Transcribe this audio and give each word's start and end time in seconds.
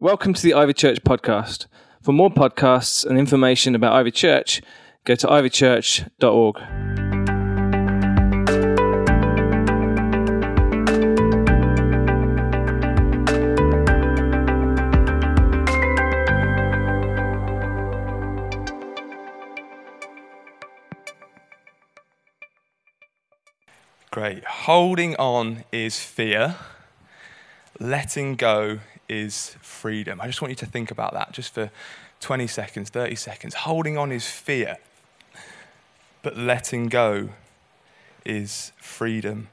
Welcome 0.00 0.32
to 0.32 0.40
the 0.40 0.54
Ivy 0.54 0.74
Church 0.74 1.02
podcast. 1.02 1.66
For 2.02 2.12
more 2.12 2.30
podcasts 2.30 3.04
and 3.04 3.18
information 3.18 3.74
about 3.74 3.94
Ivy 3.94 4.12
Church, 4.12 4.62
go 5.04 5.16
to 5.16 5.26
ivychurch.org. 5.26 6.56
Great. 24.12 24.44
Holding 24.44 25.16
on 25.16 25.64
is 25.72 25.98
fear. 25.98 26.54
Letting 27.80 28.36
go 28.36 28.78
is 29.08 29.56
freedom. 29.60 30.20
I 30.20 30.26
just 30.26 30.42
want 30.42 30.50
you 30.50 30.56
to 30.56 30.66
think 30.66 30.90
about 30.90 31.12
that 31.14 31.32
just 31.32 31.54
for 31.54 31.70
20 32.20 32.46
seconds, 32.46 32.90
30 32.90 33.14
seconds. 33.14 33.54
Holding 33.54 33.96
on 33.96 34.12
is 34.12 34.26
fear, 34.26 34.78
but 36.22 36.36
letting 36.36 36.88
go 36.88 37.30
is 38.24 38.72
freedom. 38.76 39.48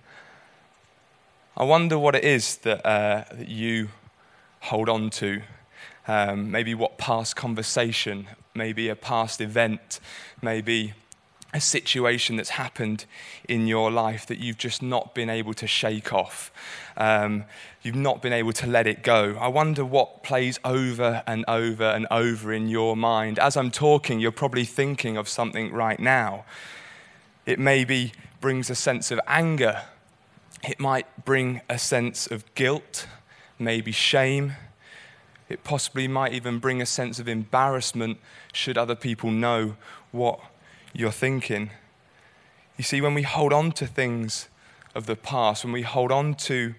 I 1.58 1.64
wonder 1.64 1.98
what 1.98 2.16
it 2.16 2.24
is 2.24 2.58
that, 2.58 2.86
uh, 2.86 3.24
that 3.32 3.48
you 3.48 3.90
hold 4.62 4.90
on 4.90 5.10
to. 5.12 5.42
Um, 6.08 6.52
maybe 6.52 6.76
what 6.76 6.98
past 6.98 7.36
conversation, 7.36 8.28
maybe 8.54 8.90
a 8.90 8.96
past 8.96 9.42
event, 9.42 10.00
maybe 10.42 10.94
a 11.56 11.62
situation 11.62 12.36
that's 12.36 12.50
happened 12.50 13.06
in 13.48 13.66
your 13.66 13.90
life 13.90 14.26
that 14.26 14.40
you've 14.40 14.58
just 14.58 14.84
not 14.84 15.16
been 15.16 15.30
able 15.30 15.54
to 15.54 15.66
shake 15.66 16.12
off. 16.12 16.52
Um, 16.98 17.46
you've 17.82 17.96
not 17.96 18.22
been 18.22 18.34
able 18.34 18.52
to 18.52 18.68
let 18.68 18.88
it 18.88 19.04
go. 19.04 19.38
I 19.40 19.48
wonder 19.48 19.86
what 19.86 20.22
plays 20.22 20.60
over 20.66 21.24
and 21.26 21.46
over 21.48 21.86
and 21.86 22.08
over 22.12 22.52
in 22.52 22.68
your 22.68 22.98
mind. 22.98 23.40
As 23.40 23.56
I'm 23.56 23.72
talking, 23.72 24.20
you're 24.20 24.34
probably 24.34 24.66
thinking 24.66 25.16
of 25.16 25.30
something 25.30 25.72
right 25.72 25.98
now. 25.98 26.44
It 27.46 27.58
maybe 27.58 28.12
brings 28.42 28.70
a 28.70 28.76
sense 28.76 29.10
of 29.10 29.22
anger, 29.26 29.84
it 30.62 30.78
might 30.78 31.24
bring 31.24 31.62
a 31.70 31.80
sense 31.80 32.28
of 32.28 32.54
guilt, 32.56 33.08
maybe 33.58 33.94
shame. 33.94 34.54
It 35.48 35.64
possibly 35.64 36.10
might 36.10 36.34
even 36.34 36.60
bring 36.60 36.82
a 36.82 36.86
sense 36.86 37.18
of 37.18 37.30
embarrassment 37.30 38.18
should 38.52 38.78
other 38.78 38.96
people 38.96 39.32
know 39.32 39.76
what 40.12 40.42
you're 40.96 41.12
thinking. 41.12 41.72
You 42.78 42.84
see, 42.84 43.02
when 43.02 43.14
we 43.14 43.24
hold 43.24 43.54
on 43.54 43.72
to 43.74 43.88
things 43.88 44.48
of 44.94 45.06
the 45.06 45.16
past, 45.16 45.64
when 45.64 45.74
we 45.74 45.82
hold 45.82 46.12
on 46.12 46.36
to 46.36 46.76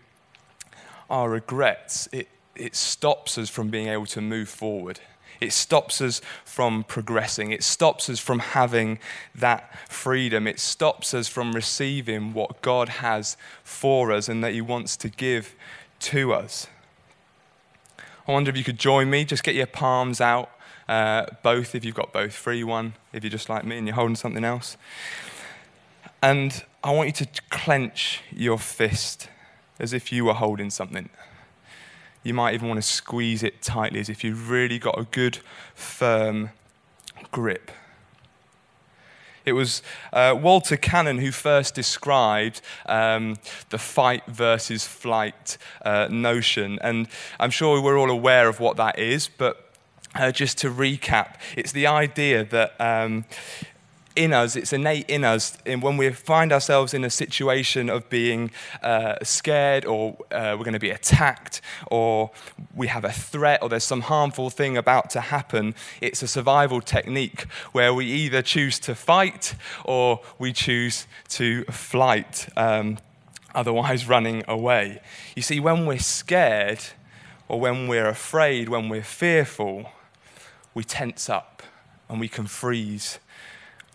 our 1.09 1.31
regrets, 1.31 2.09
it, 2.13 2.29
it 2.55 2.75
stops 2.75 3.39
us 3.39 3.49
from 3.49 3.69
being 3.69 3.89
able 3.89 4.07
to 4.07 4.21
move 4.21 4.49
forward. 4.49 5.01
It 5.41 5.53
stops 5.53 6.01
us 6.01 6.23
from 6.45 6.85
progressing. 6.85 7.53
It 7.53 7.63
stops 7.63 8.09
us 8.09 8.19
from 8.19 8.39
having 8.39 8.99
that 9.35 9.71
freedom. 9.89 10.47
It 10.47 10.59
stops 10.59 11.13
us 11.13 11.29
from 11.29 11.53
receiving 11.53 12.33
what 12.33 12.63
God 12.63 12.89
has 12.89 13.37
for 13.63 14.13
us 14.13 14.29
and 14.29 14.43
that 14.43 14.55
He 14.55 14.63
wants 14.63 14.97
to 14.99 15.09
give 15.11 15.55
to 16.01 16.33
us. 16.33 16.69
I 18.27 18.33
wonder 18.33 18.51
if 18.51 18.57
you 18.57 18.65
could 18.65 18.79
join 18.79 19.11
me. 19.11 19.25
Just 19.25 19.45
get 19.45 19.55
your 19.55 19.67
palms 19.67 20.21
out 20.21 20.51
uh, 20.89 21.27
both 21.43 21.75
if 21.75 21.85
you've 21.85 21.95
got 21.95 22.13
both. 22.13 22.35
Free 22.35 22.65
one 22.65 22.95
if 23.13 23.23
you're 23.23 23.31
just 23.31 23.49
like 23.49 23.65
me 23.65 23.79
and 23.79 23.87
you're 23.87 23.97
holding 23.97 24.17
something 24.17 24.45
else. 24.45 24.77
And 26.23 26.65
I 26.83 26.93
want 26.93 27.09
you 27.09 27.27
to 27.27 27.43
clench 27.51 28.23
your 28.31 28.59
fist 28.59 29.29
as 29.79 29.93
if 29.93 30.13
you 30.13 30.25
were 30.25 30.35
holding 30.35 30.71
something. 30.71 31.09
You 32.23 32.35
might 32.35 32.55
even 32.55 32.69
want 32.69 32.79
to 32.79 32.87
squeeze 32.87 33.43
it 33.43 33.63
tightly 33.63 34.01
as 34.01 34.09
if 34.09 34.25
you've 34.25 34.51
really 34.51 34.79
got 34.79 34.99
a 34.99 35.05
good, 35.05 35.39
firm 35.75 36.51
grip. 37.31 37.71
It 39.45 39.53
was 39.53 39.81
uh, 40.13 40.37
Walter 40.37 40.77
Cannon 40.77 41.19
who 41.19 41.31
first 41.31 41.77
described 41.77 42.61
um, 42.87 43.37
the 43.71 43.79
fight 43.79 44.27
versus 44.27 44.85
flight 44.85 45.57
uh, 45.85 46.09
notion. 46.11 46.81
And 46.83 47.07
I'm 47.39 47.51
sure 47.51 47.81
we're 47.81 47.97
all 47.97 48.11
aware 48.11 48.49
of 48.49 48.59
what 48.59 48.77
that 48.79 48.99
is, 48.99 49.29
but 49.29 49.66
uh, 50.19 50.33
just 50.33 50.59
to 50.59 50.71
recap, 50.71 51.37
it's 51.57 51.73
the 51.73 51.87
idea 51.87 52.45
that 52.45 52.81
um, 52.81 53.25
in 54.17 54.33
us, 54.33 54.57
it's 54.57 54.73
innate 54.73 55.09
in 55.09 55.25
us, 55.25 55.57
in 55.67 55.81
when 55.81 55.97
we 55.99 56.11
find 56.11 56.53
ourselves 56.53 56.95
in 56.95 57.05
a 57.05 57.11
situation 57.11 57.91
of 57.91 58.09
being 58.09 58.51
uh, 58.83 59.17
scared 59.23 59.85
or 59.85 60.17
uh, 60.33 60.57
we're 60.57 60.65
going 60.65 60.73
to 60.73 60.81
be 60.81 60.91
attacked 60.91 61.61
or 61.91 62.31
we 62.75 62.89
have 62.89 63.05
a 63.05 63.13
threat 63.13 63.63
or 63.63 63.69
there's 63.69 63.85
some 63.85 64.01
harmful 64.01 64.49
thing 64.49 64.77
about 64.77 65.11
to 65.11 65.21
happen, 65.21 65.75
it's 66.01 66.23
a 66.23 66.29
survival 66.29 66.81
technique 66.81 67.43
where 67.73 67.93
we 67.93 68.07
either 68.07 68.41
choose 68.41 68.79
to 68.81 68.95
fight 68.95 69.55
or 69.85 70.21
we 70.39 70.53
choose 70.53 71.07
to 71.29 71.65
flight, 71.65 72.49
um, 72.57 72.97
otherwise 73.55 74.09
running 74.09 74.43
away. 74.49 75.01
You 75.37 75.43
see, 75.43 75.61
when 75.61 75.85
we're 75.87 75.99
scared 75.99 76.81
or 77.49 77.61
when 77.61 77.87
we're 77.87 78.09
afraid, 78.09 78.69
when 78.69 78.89
we're 78.89 79.03
fearful, 79.03 79.91
we 80.77 80.85
tense 80.85 81.31
up 81.31 81.63
and 82.07 82.21
we 82.21 82.29
can 82.29 82.47
freeze. 82.47 83.19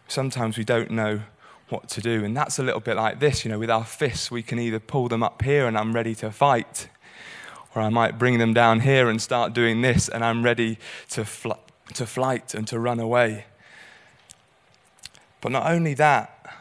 Sometimes 0.08 0.58
we 0.58 0.64
don't 0.64 0.90
know 0.90 1.22
what 1.70 1.88
to 1.90 2.02
do. 2.02 2.26
And 2.26 2.36
that's 2.36 2.58
a 2.58 2.64
little 2.64 2.80
bit 2.80 2.96
like 2.96 3.20
this, 3.20 3.46
you 3.46 3.52
know, 3.52 3.60
with 3.60 3.70
our 3.70 3.86
fists, 3.86 4.32
we 4.32 4.42
can 4.42 4.58
either 4.58 4.80
pull 4.80 5.08
them 5.08 5.22
up 5.22 5.44
here 5.44 5.68
and 5.68 5.78
I'm 5.78 5.94
ready 5.94 6.16
to 6.16 6.32
fight, 6.32 6.90
or 7.76 7.84
I 7.84 7.90
might 7.90 8.18
bring 8.18 8.40
them 8.40 8.52
down 8.52 8.80
here 8.80 9.10
and 9.10 9.22
start 9.22 9.54
doing 9.54 9.84
this 9.84 10.10
and 10.10 10.26
I'm 10.26 10.42
ready 10.42 10.80
to, 11.12 11.24
fl- 11.24 11.52
to 11.94 12.08
flight 12.08 12.56
and 12.56 12.68
to 12.70 12.80
run 12.80 13.00
away. 13.00 13.46
But 15.40 15.52
not 15.52 15.72
only 15.72 15.94
that, 15.94 16.52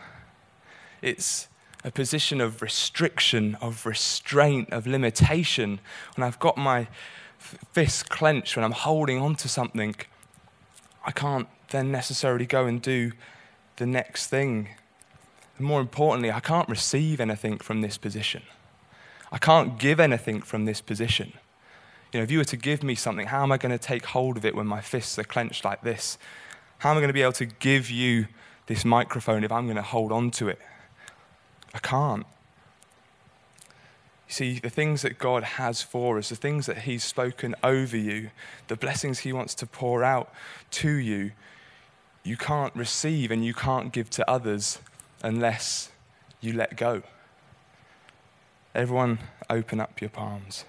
it's 1.01 1.49
a 1.83 1.91
position 1.91 2.43
of 2.43 2.61
restriction, 2.61 3.57
of 3.63 3.87
restraint, 3.87 4.71
of 4.71 4.87
limitation. 4.87 5.81
When 6.15 6.27
I've 6.29 6.39
got 6.39 6.59
my 6.59 6.89
fist 7.41 8.09
clenched, 8.09 8.57
when 8.57 8.65
I'm 8.65 8.73
holding 8.73 9.19
on 9.19 9.35
to 9.37 9.49
something, 9.49 9.97
I 11.05 11.11
can't 11.11 11.49
then 11.71 11.91
necessarily 11.91 12.47
go 12.47 12.67
and 12.67 12.81
do 12.81 13.13
the 13.77 13.87
next 13.87 14.27
thing. 14.27 14.69
And 15.59 15.67
more 15.67 15.81
importantly, 15.81 16.31
I 16.31 16.41
can't 16.41 16.69
receive 16.69 17.21
anything 17.21 17.59
from 17.59 17.81
this 17.81 17.97
position. 17.97 18.43
I 19.33 19.39
can't 19.39 19.79
give 19.79 20.01
anything 20.01 20.43
from 20.43 20.65
this 20.65 20.81
position. 20.81 21.33
You 22.13 22.19
know, 22.19 22.25
if 22.25 22.31
you 22.31 22.39
were 22.39 22.45
to 22.45 22.57
give 22.57 22.83
me 22.83 22.95
something, 22.95 23.29
how 23.29 23.43
am 23.43 23.53
I 23.53 23.57
going 23.57 23.73
to 23.73 23.79
take 23.79 24.05
hold 24.05 24.37
of 24.37 24.45
it 24.45 24.55
when 24.55 24.67
my 24.67 24.81
fists 24.81 25.19
are 25.19 25.25
clenched 25.25 25.65
like 25.65 25.83
this? 25.83 26.19
How 26.79 26.91
am 26.91 26.97
I 26.97 27.01
going 27.01 27.09
to 27.09 27.15
be 27.15 27.23
able 27.23 27.33
to 27.35 27.47
give 27.47 27.91
you 27.91 28.27
this 28.67 28.85
microphone 28.85 29.45
if 29.45 29.53
I'm 29.53 29.67
going 29.67 29.77
to 29.77 29.83
hold 29.83 30.11
on 30.13 30.31
to 30.33 30.49
it? 30.49 30.59
I 31.73 31.79
can't. 31.79 32.27
You 34.31 34.35
see, 34.35 34.59
the 34.61 34.71
things 34.71 35.03
that 35.03 35.19
God 35.19 35.43
has 35.43 35.83
for 35.83 36.17
us, 36.17 36.29
the 36.29 36.37
things 36.37 36.67
that 36.67 36.83
He's 36.83 37.03
spoken 37.03 37.57
over 37.65 37.97
you, 37.97 38.31
the 38.69 38.77
blessings 38.77 39.19
He 39.19 39.33
wants 39.33 39.57
to 39.57 39.67
pour 39.67 40.05
out 40.05 40.33
to 40.71 40.89
you, 40.89 41.33
you 42.23 42.37
can't 42.37 42.73
receive 42.77 43.33
and 43.33 43.45
you 43.45 43.53
can't 43.53 43.93
give 43.93 44.09
to 44.11 44.31
others 44.31 44.79
unless 45.21 45.91
you 46.41 46.53
let 46.53 46.77
go. 46.77 47.03
Everyone, 48.73 49.19
open 49.51 49.81
up 49.81 50.01
your 50.01 50.11
palms. 50.11 50.65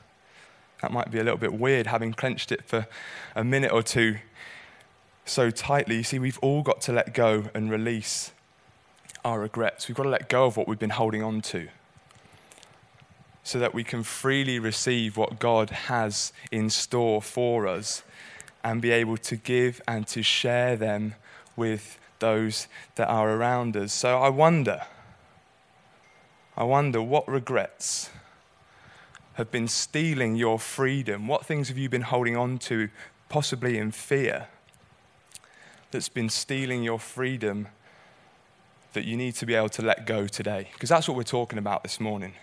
That 0.82 0.92
might 0.92 1.12
be 1.12 1.20
a 1.20 1.24
little 1.24 1.38
bit 1.38 1.54
weird 1.54 1.86
having 1.86 2.14
clenched 2.14 2.52
it 2.52 2.66
for 2.66 2.88
a 3.36 3.44
minute 3.44 3.72
or 3.72 3.84
two 3.84 4.18
so 5.24 5.52
tightly. 5.52 5.98
You 5.98 6.04
see, 6.04 6.18
we've 6.18 6.40
all 6.40 6.64
got 6.64 6.82
to 6.82 6.94
let 6.94 7.14
go 7.14 7.52
and 7.54 7.70
release 7.70 8.32
our 9.24 9.40
regrets. 9.40 9.88
We've 9.88 9.96
got 9.96 10.04
to 10.06 10.10
let 10.10 10.30
go 10.30 10.48
of 10.48 10.58
what 10.58 10.68
we've 10.68 10.80
been 10.80 10.90
holding 10.90 11.22
on 11.22 11.42
to 11.42 11.68
so 13.44 13.60
that 13.60 13.74
we 13.74 13.84
can 13.84 14.04
freely 14.04 14.60
receive 14.60 15.18
what 15.18 15.40
God 15.40 15.70
has 15.70 16.32
in 16.52 16.70
store 16.70 17.22
for 17.22 17.68
us 17.68 18.04
and 18.64 18.82
be 18.82 18.92
able 18.92 19.18
to 19.18 19.36
give 19.36 19.82
and 19.88 20.06
to 20.08 20.22
share 20.22 20.76
them 20.76 21.16
with 21.56 22.00
those 22.20 22.68
that 22.96 23.08
are 23.08 23.32
around 23.32 23.76
us. 23.76 23.92
So 23.92 24.20
I 24.20 24.30
wonder, 24.30 24.82
I 26.56 26.64
wonder 26.64 27.02
what 27.02 27.28
regrets 27.28 28.12
have 29.34 29.52
been 29.52 29.68
stealing 29.68 30.36
your 30.36 30.60
freedom? 30.60 31.28
What 31.28 31.46
things 31.46 31.70
have 31.70 31.78
you 31.78 31.90
been 31.90 32.04
holding 32.04 32.38
on 32.38 32.60
to, 32.60 32.90
possibly 33.30 33.78
in 33.78 33.92
fear, 33.92 34.48
that's 35.90 36.10
been 36.10 36.30
stealing 36.30 36.84
your 36.84 37.00
freedom 37.00 37.68
that 38.94 39.06
you 39.06 39.18
need 39.18 39.36
to 39.36 39.46
be 39.46 39.56
able 39.56 39.70
to 39.70 39.82
let 39.82 40.06
go 40.06 40.28
today? 40.28 40.70
Because 40.74 40.90
that's 40.90 41.08
what 41.08 41.18
we're 41.18 41.24
talking 41.24 41.58
about 41.58 41.82
this 41.82 42.00
morning. 42.00 42.34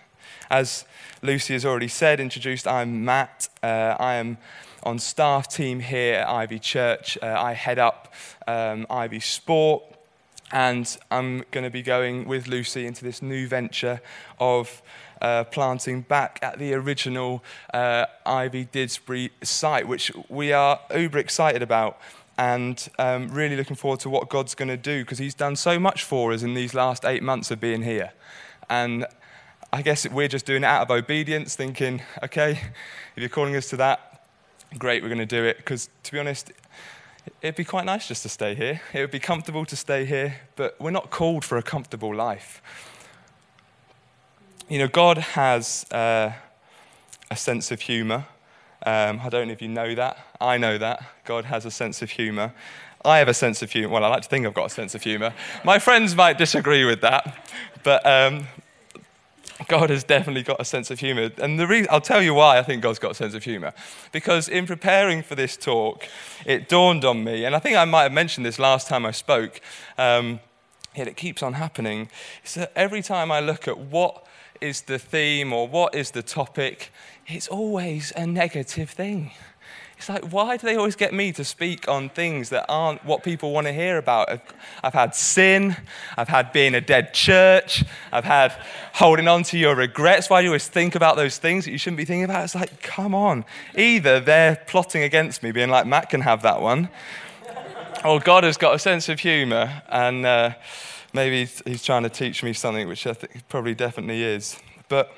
As 0.49 0.85
Lucy 1.21 1.53
has 1.53 1.65
already 1.65 1.87
said, 1.87 2.19
introduced, 2.19 2.67
I'm 2.67 3.05
Matt. 3.05 3.49
Uh, 3.61 3.95
I 3.99 4.15
am 4.15 4.37
on 4.83 4.99
staff 4.99 5.47
team 5.47 5.79
here 5.79 6.15
at 6.15 6.29
Ivy 6.29 6.59
Church. 6.59 7.17
Uh, 7.21 7.35
I 7.37 7.53
head 7.53 7.79
up 7.79 8.13
um, 8.47 8.85
Ivy 8.89 9.19
Sport, 9.19 9.83
and 10.51 10.97
I'm 11.11 11.43
going 11.51 11.63
to 11.63 11.69
be 11.69 11.81
going 11.81 12.27
with 12.27 12.47
Lucy 12.47 12.85
into 12.85 13.03
this 13.03 13.21
new 13.21 13.47
venture 13.47 14.01
of 14.39 14.81
uh, 15.21 15.43
planting 15.45 16.01
back 16.01 16.39
at 16.41 16.59
the 16.59 16.73
original 16.73 17.43
uh, 17.73 18.05
Ivy 18.25 18.65
Didsbury 18.65 19.31
site, 19.43 19.87
which 19.87 20.11
we 20.29 20.53
are 20.53 20.79
uber 20.95 21.17
excited 21.17 21.61
about 21.61 21.99
and 22.39 22.87
um, 22.97 23.27
really 23.27 23.57
looking 23.57 23.75
forward 23.75 23.99
to 23.99 24.09
what 24.09 24.29
God's 24.29 24.55
going 24.55 24.69
to 24.69 24.77
do 24.77 25.03
because 25.03 25.17
He's 25.17 25.33
done 25.33 25.57
so 25.57 25.77
much 25.77 26.03
for 26.03 26.31
us 26.31 26.41
in 26.41 26.53
these 26.53 26.73
last 26.73 27.03
eight 27.03 27.21
months 27.21 27.51
of 27.51 27.59
being 27.59 27.83
here. 27.83 28.13
And 28.69 29.05
I 29.71 29.83
guess 29.83 30.09
we're 30.09 30.27
just 30.27 30.47
doing 30.47 30.63
it 30.63 30.67
out 30.67 30.81
of 30.81 30.91
obedience, 30.91 31.55
thinking, 31.55 32.01
okay, 32.23 32.51
if 33.15 33.17
you're 33.17 33.29
calling 33.29 33.55
us 33.55 33.69
to 33.69 33.77
that, 33.77 34.25
great, 34.79 35.03
we're 35.03 35.09
going 35.09 35.19
to 35.19 35.27
do 35.27 35.43
it. 35.43 35.57
Because 35.57 35.89
to 36.03 36.11
be 36.11 36.19
honest, 36.19 36.51
it'd 37.41 37.55
be 37.55 37.63
quite 37.63 37.85
nice 37.85 38.07
just 38.07 38.23
to 38.23 38.29
stay 38.29 38.55
here. 38.55 38.81
It 38.93 39.01
would 39.01 39.11
be 39.11 39.19
comfortable 39.19 39.65
to 39.65 39.75
stay 39.75 40.05
here, 40.05 40.37
but 40.55 40.75
we're 40.79 40.89
not 40.89 41.11
called 41.11 41.45
for 41.45 41.57
a 41.57 41.61
comfortable 41.61 42.15
life. 42.15 42.63
You 44.67 44.79
know, 44.79 44.87
God 44.87 45.19
has 45.19 45.85
uh, 45.91 46.31
a 47.29 47.35
sense 47.35 47.71
of 47.71 47.81
humor. 47.81 48.25
Um, 48.83 49.19
I 49.23 49.29
don't 49.29 49.47
know 49.47 49.53
if 49.53 49.61
you 49.61 49.67
know 49.67 49.93
that. 49.93 50.17
I 50.41 50.57
know 50.57 50.79
that. 50.79 51.03
God 51.25 51.45
has 51.45 51.65
a 51.65 51.71
sense 51.71 52.01
of 52.01 52.09
humor. 52.09 52.53
I 53.05 53.19
have 53.19 53.27
a 53.27 53.33
sense 53.35 53.61
of 53.61 53.71
humor. 53.71 53.89
Well, 53.89 54.03
I 54.03 54.07
like 54.07 54.23
to 54.23 54.29
think 54.29 54.47
I've 54.47 54.53
got 54.53 54.65
a 54.65 54.73
sense 54.73 54.95
of 54.95 55.03
humor. 55.03 55.33
My 55.63 55.77
friends 55.77 56.15
might 56.15 56.39
disagree 56.39 56.85
with 56.85 57.01
that, 57.01 57.51
but 57.83 58.05
um, 58.05 58.47
God 59.67 59.89
has 59.89 60.03
definitely 60.03 60.43
got 60.43 60.59
a 60.59 60.65
sense 60.65 60.89
of 60.89 60.99
humor. 60.99 61.31
And 61.37 61.59
the 61.59 61.67
reason, 61.67 61.87
I'll 61.91 62.01
tell 62.01 62.21
you 62.21 62.33
why 62.33 62.57
I 62.57 62.63
think 62.63 62.81
God's 62.81 62.99
got 62.99 63.11
a 63.11 63.15
sense 63.15 63.33
of 63.33 63.43
humor. 63.43 63.73
Because 64.11 64.47
in 64.47 64.65
preparing 64.65 65.21
for 65.21 65.35
this 65.35 65.57
talk, 65.57 66.07
it 66.45 66.69
dawned 66.69 67.03
on 67.03 67.23
me, 67.23 67.45
and 67.45 67.55
I 67.55 67.59
think 67.59 67.75
I 67.75 67.85
might 67.85 68.03
have 68.03 68.13
mentioned 68.13 68.45
this 68.45 68.59
last 68.59 68.87
time 68.87 69.05
I 69.05 69.11
spoke, 69.11 69.59
um, 69.97 70.39
yet 70.95 71.07
it 71.07 71.17
keeps 71.17 71.43
on 71.43 71.53
happening. 71.53 72.09
Is 72.45 72.53
that 72.55 72.71
every 72.75 73.01
time 73.01 73.31
I 73.31 73.41
look 73.41 73.67
at 73.67 73.77
what 73.77 74.25
is 74.61 74.81
the 74.81 74.99
theme 74.99 75.53
or 75.53 75.67
what 75.67 75.93
is 75.93 76.11
the 76.11 76.23
topic, 76.23 76.91
it's 77.27 77.47
always 77.47 78.11
a 78.15 78.25
negative 78.25 78.89
thing. 78.89 79.31
It's 79.99 80.07
like, 80.07 80.31
why 80.31 80.55
do 80.55 80.65
they 80.65 80.77
always 80.77 80.95
get 80.95 81.13
me 81.13 81.33
to 81.33 81.43
speak 81.43 81.89
on 81.89 82.07
things 82.07 82.47
that 82.51 82.65
aren't 82.69 83.03
what 83.03 83.21
people 83.21 83.51
want 83.51 83.67
to 83.67 83.73
hear 83.73 83.97
about? 83.97 84.29
I've, 84.29 84.41
I've, 84.81 84.93
had 84.93 85.13
sin, 85.13 85.75
I've 86.15 86.29
had 86.29 86.53
being 86.53 86.73
a 86.73 86.79
dead 86.79 87.13
church, 87.13 87.83
I've 88.09 88.23
had 88.23 88.53
holding 88.93 89.27
on 89.27 89.43
to 89.43 89.57
your 89.57 89.75
regrets. 89.75 90.29
Why 90.29 90.39
do 90.39 90.45
you 90.45 90.51
always 90.51 90.69
think 90.69 90.95
about 90.95 91.17
those 91.17 91.37
things 91.37 91.65
that 91.65 91.71
you 91.71 91.77
shouldn't 91.77 91.97
be 91.97 92.05
thinking 92.05 92.23
about? 92.23 92.45
It's 92.45 92.55
like, 92.55 92.81
come 92.81 93.13
on. 93.13 93.43
Either 93.75 94.21
they're 94.21 94.63
plotting 94.67 95.03
against 95.03 95.43
me, 95.43 95.51
being 95.51 95.69
like, 95.69 95.85
Matt 95.85 96.09
can 96.09 96.21
have 96.21 96.43
that 96.43 96.61
one, 96.61 96.87
or 98.05 98.21
God 98.21 98.45
has 98.45 98.55
got 98.55 98.73
a 98.73 98.79
sense 98.79 99.09
of 99.09 99.19
humor 99.19 99.83
and 99.89 100.25
uh, 100.25 100.53
maybe 101.11 101.41
he's, 101.41 101.61
he's 101.65 101.83
trying 101.83 102.03
to 102.03 102.09
teach 102.09 102.41
me 102.41 102.53
something, 102.53 102.87
which 102.87 103.05
I 103.05 103.11
think 103.11 103.49
probably 103.49 103.75
definitely 103.75 104.23
is. 104.23 104.57
But 104.87 105.11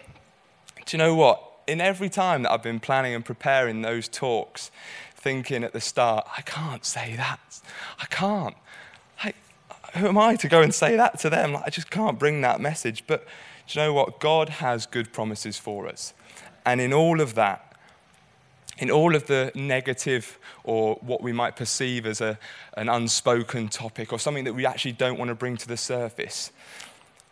do 0.87 0.97
you 0.97 1.03
know 1.03 1.13
what? 1.13 1.50
In 1.67 1.81
every 1.81 2.09
time 2.09 2.43
that 2.43 2.51
I've 2.51 2.63
been 2.63 2.79
planning 2.79 3.13
and 3.13 3.23
preparing 3.23 3.81
those 3.81 4.07
talks, 4.07 4.71
thinking 5.15 5.63
at 5.63 5.73
the 5.73 5.81
start, 5.81 6.27
I 6.37 6.41
can't 6.41 6.83
say 6.83 7.15
that. 7.15 7.61
I 7.99 8.05
can't. 8.05 8.55
I, 9.23 9.33
who 9.95 10.07
am 10.07 10.17
I 10.17 10.35
to 10.37 10.47
go 10.47 10.61
and 10.61 10.73
say 10.73 10.95
that 10.97 11.19
to 11.19 11.29
them? 11.29 11.53
Like, 11.53 11.63
I 11.65 11.69
just 11.69 11.91
can't 11.91 12.17
bring 12.17 12.41
that 12.41 12.59
message. 12.59 13.03
But 13.07 13.25
do 13.67 13.79
you 13.79 13.85
know 13.85 13.93
what? 13.93 14.19
God 14.19 14.49
has 14.49 14.85
good 14.85 15.13
promises 15.13 15.57
for 15.57 15.87
us. 15.87 16.13
And 16.65 16.81
in 16.81 16.93
all 16.93 17.21
of 17.21 17.35
that, 17.35 17.71
in 18.77 18.89
all 18.89 19.15
of 19.15 19.27
the 19.27 19.51
negative 19.53 20.39
or 20.63 20.95
what 21.01 21.21
we 21.21 21.31
might 21.31 21.55
perceive 21.55 22.05
as 22.05 22.19
a, 22.19 22.39
an 22.75 22.89
unspoken 22.89 23.67
topic 23.67 24.11
or 24.11 24.19
something 24.19 24.43
that 24.43 24.53
we 24.53 24.65
actually 24.65 24.93
don't 24.93 25.19
want 25.19 25.29
to 25.29 25.35
bring 25.35 25.55
to 25.57 25.67
the 25.67 25.77
surface, 25.77 26.51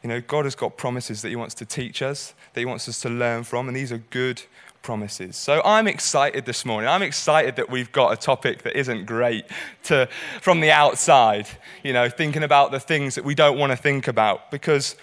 you 0.03 0.09
know, 0.09 0.21
God 0.21 0.45
has 0.45 0.55
got 0.55 0.77
promises 0.77 1.21
that 1.21 1.29
He 1.29 1.35
wants 1.35 1.55
to 1.55 1.65
teach 1.65 2.01
us, 2.01 2.33
that 2.53 2.61
He 2.61 2.65
wants 2.65 2.87
us 2.87 3.01
to 3.01 3.09
learn 3.09 3.43
from, 3.43 3.67
and 3.67 3.75
these 3.75 3.91
are 3.91 3.97
good 3.97 4.41
promises. 4.81 5.35
So 5.35 5.61
I'm 5.65 5.87
excited 5.87 6.45
this 6.45 6.65
morning. 6.65 6.89
I'm 6.89 7.01
excited 7.01 7.57
that 7.57 7.69
we've 7.69 7.91
got 7.91 8.13
a 8.13 8.15
topic 8.15 8.63
that 8.63 8.77
isn't 8.77 9.05
great 9.05 9.45
to, 9.83 10.07
from 10.41 10.61
the 10.61 10.71
outside, 10.71 11.47
you 11.83 11.91
know, 11.91 12.09
thinking 12.09 12.43
about 12.43 12.71
the 12.71 12.79
things 12.79 13.15
that 13.15 13.25
we 13.25 13.35
don't 13.35 13.57
want 13.57 13.71
to 13.71 13.77
think 13.77 14.07
about, 14.07 14.51
because 14.51 14.95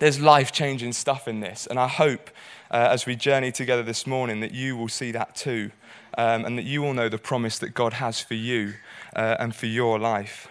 there's 0.00 0.20
life 0.20 0.50
changing 0.50 0.92
stuff 0.92 1.28
in 1.28 1.40
this. 1.40 1.66
And 1.66 1.78
I 1.78 1.86
hope 1.86 2.30
uh, 2.70 2.88
as 2.90 3.06
we 3.06 3.14
journey 3.14 3.52
together 3.52 3.84
this 3.84 4.06
morning 4.06 4.40
that 4.40 4.52
you 4.52 4.76
will 4.76 4.88
see 4.88 5.12
that 5.12 5.36
too, 5.36 5.70
um, 6.16 6.44
and 6.44 6.58
that 6.58 6.64
you 6.64 6.82
will 6.82 6.92
know 6.92 7.08
the 7.08 7.18
promise 7.18 7.58
that 7.60 7.74
God 7.74 7.92
has 7.94 8.20
for 8.20 8.34
you 8.34 8.74
uh, 9.14 9.36
and 9.38 9.54
for 9.54 9.66
your 9.66 10.00
life. 10.00 10.48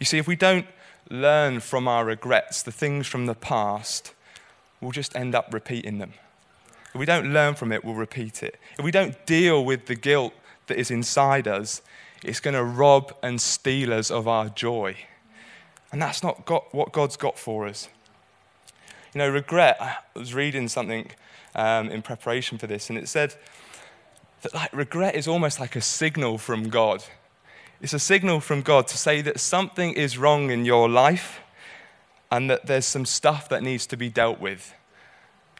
You 0.00 0.06
see, 0.06 0.18
if 0.18 0.26
we 0.26 0.34
don't 0.34 0.66
learn 1.12 1.60
from 1.60 1.86
our 1.86 2.06
regrets, 2.06 2.62
the 2.62 2.72
things 2.72 3.06
from 3.06 3.26
the 3.26 3.34
past, 3.34 4.14
we'll 4.80 4.92
just 4.92 5.14
end 5.14 5.34
up 5.34 5.52
repeating 5.52 5.98
them. 5.98 6.14
If 6.94 6.98
we 6.98 7.06
don't 7.06 7.32
learn 7.32 7.54
from 7.54 7.70
it, 7.70 7.84
we'll 7.84 7.94
repeat 7.94 8.42
it. 8.42 8.58
If 8.78 8.84
we 8.84 8.90
don't 8.90 9.24
deal 9.26 9.64
with 9.64 9.86
the 9.86 9.94
guilt 9.94 10.32
that 10.66 10.78
is 10.78 10.90
inside 10.90 11.46
us, 11.46 11.82
it's 12.24 12.40
going 12.40 12.54
to 12.54 12.64
rob 12.64 13.14
and 13.22 13.40
steal 13.40 13.92
us 13.92 14.10
of 14.10 14.26
our 14.26 14.48
joy. 14.48 14.96
And 15.90 16.00
that's 16.00 16.22
not 16.22 16.46
got, 16.46 16.74
what 16.74 16.92
God's 16.92 17.16
got 17.16 17.38
for 17.38 17.66
us. 17.66 17.88
You 19.14 19.18
know, 19.18 19.28
regret, 19.28 19.76
I 19.80 19.96
was 20.14 20.32
reading 20.32 20.68
something 20.68 21.10
um, 21.54 21.90
in 21.90 22.00
preparation 22.00 22.56
for 22.56 22.66
this, 22.66 22.88
and 22.88 22.98
it 22.98 23.08
said 23.08 23.34
that 24.40 24.54
like, 24.54 24.72
regret 24.72 25.14
is 25.14 25.28
almost 25.28 25.60
like 25.60 25.76
a 25.76 25.82
signal 25.82 26.38
from 26.38 26.70
God. 26.70 27.04
It's 27.82 27.92
a 27.92 27.98
signal 27.98 28.38
from 28.38 28.62
God 28.62 28.86
to 28.86 28.96
say 28.96 29.22
that 29.22 29.40
something 29.40 29.92
is 29.94 30.16
wrong 30.16 30.52
in 30.52 30.64
your 30.64 30.88
life 30.88 31.40
and 32.30 32.48
that 32.48 32.66
there's 32.66 32.86
some 32.86 33.04
stuff 33.04 33.48
that 33.48 33.64
needs 33.64 33.88
to 33.88 33.96
be 33.96 34.08
dealt 34.08 34.38
with. 34.38 34.72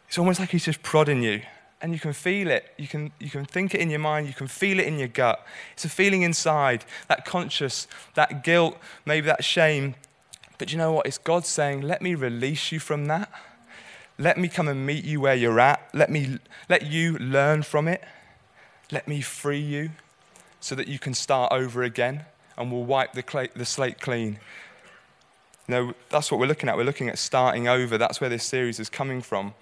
It's 0.07 0.19
almost 0.19 0.39
like 0.39 0.51
He's 0.51 0.65
just 0.65 0.85
prodding 0.85 1.25
you. 1.25 1.43
And 1.81 1.93
you 1.93 1.99
can 1.99 2.13
feel 2.13 2.49
it. 2.49 2.73
You 2.79 2.87
can, 2.87 3.11
you 3.19 3.29
can 3.29 3.45
think 3.45 3.75
it 3.75 3.81
in 3.81 3.91
your 3.91 3.99
mind. 3.99 4.29
You 4.29 4.35
can 4.35 4.47
feel 4.47 4.79
it 4.79 4.87
in 4.87 5.01
your 5.01 5.09
gut. 5.09 5.45
It's 5.73 5.85
a 5.85 5.89
feeling 5.89 6.23
inside, 6.23 6.85
that 7.09 7.25
conscious, 7.25 7.89
that 8.15 8.45
guilt, 8.45 8.79
maybe 9.05 9.27
that 9.27 9.43
shame. 9.43 9.97
But 10.59 10.71
you 10.71 10.79
know 10.79 10.93
what? 10.93 11.07
It's 11.07 11.19
God 11.19 11.45
saying, 11.45 11.81
let 11.81 12.03
me 12.03 12.15
release 12.15 12.71
you 12.71 12.79
from 12.79 13.07
that. 13.07 13.33
Let 14.17 14.39
me 14.39 14.47
come 14.47 14.69
and 14.69 14.87
meet 14.87 15.05
you 15.05 15.21
where 15.21 15.35
you're 15.35 15.59
at. 15.59 15.89
Let, 15.93 16.09
me, 16.09 16.39
let 16.69 16.87
you 16.87 17.19
learn 17.19 17.65
from 17.65 17.89
it. 17.89 18.05
Let 18.93 19.09
me 19.09 19.23
free 19.23 19.59
you 19.59 19.91
so 20.63 20.77
that 20.77 20.87
you 20.87 20.99
can 20.99 21.13
start 21.13 21.53
over 21.53 21.83
again 21.83 22.25
and 22.57 22.71
we'll 22.71 22.85
wipe 22.85 23.13
the, 23.13 23.51
the 23.55 23.65
slate 23.65 24.01
clean. 24.01 24.39
No, 25.67 25.93
that's 26.09 26.31
what 26.31 26.39
we're 26.39 26.47
looking 26.47 26.69
at. 26.69 26.77
We're 26.77 26.85
looking 26.85 27.09
at 27.09 27.19
starting 27.19 27.67
over. 27.67 27.99
That's 27.99 28.21
where 28.21 28.31
this 28.31 28.45
series 28.45 28.79
is 28.79 28.89
coming 28.89 29.23
from. 29.23 29.55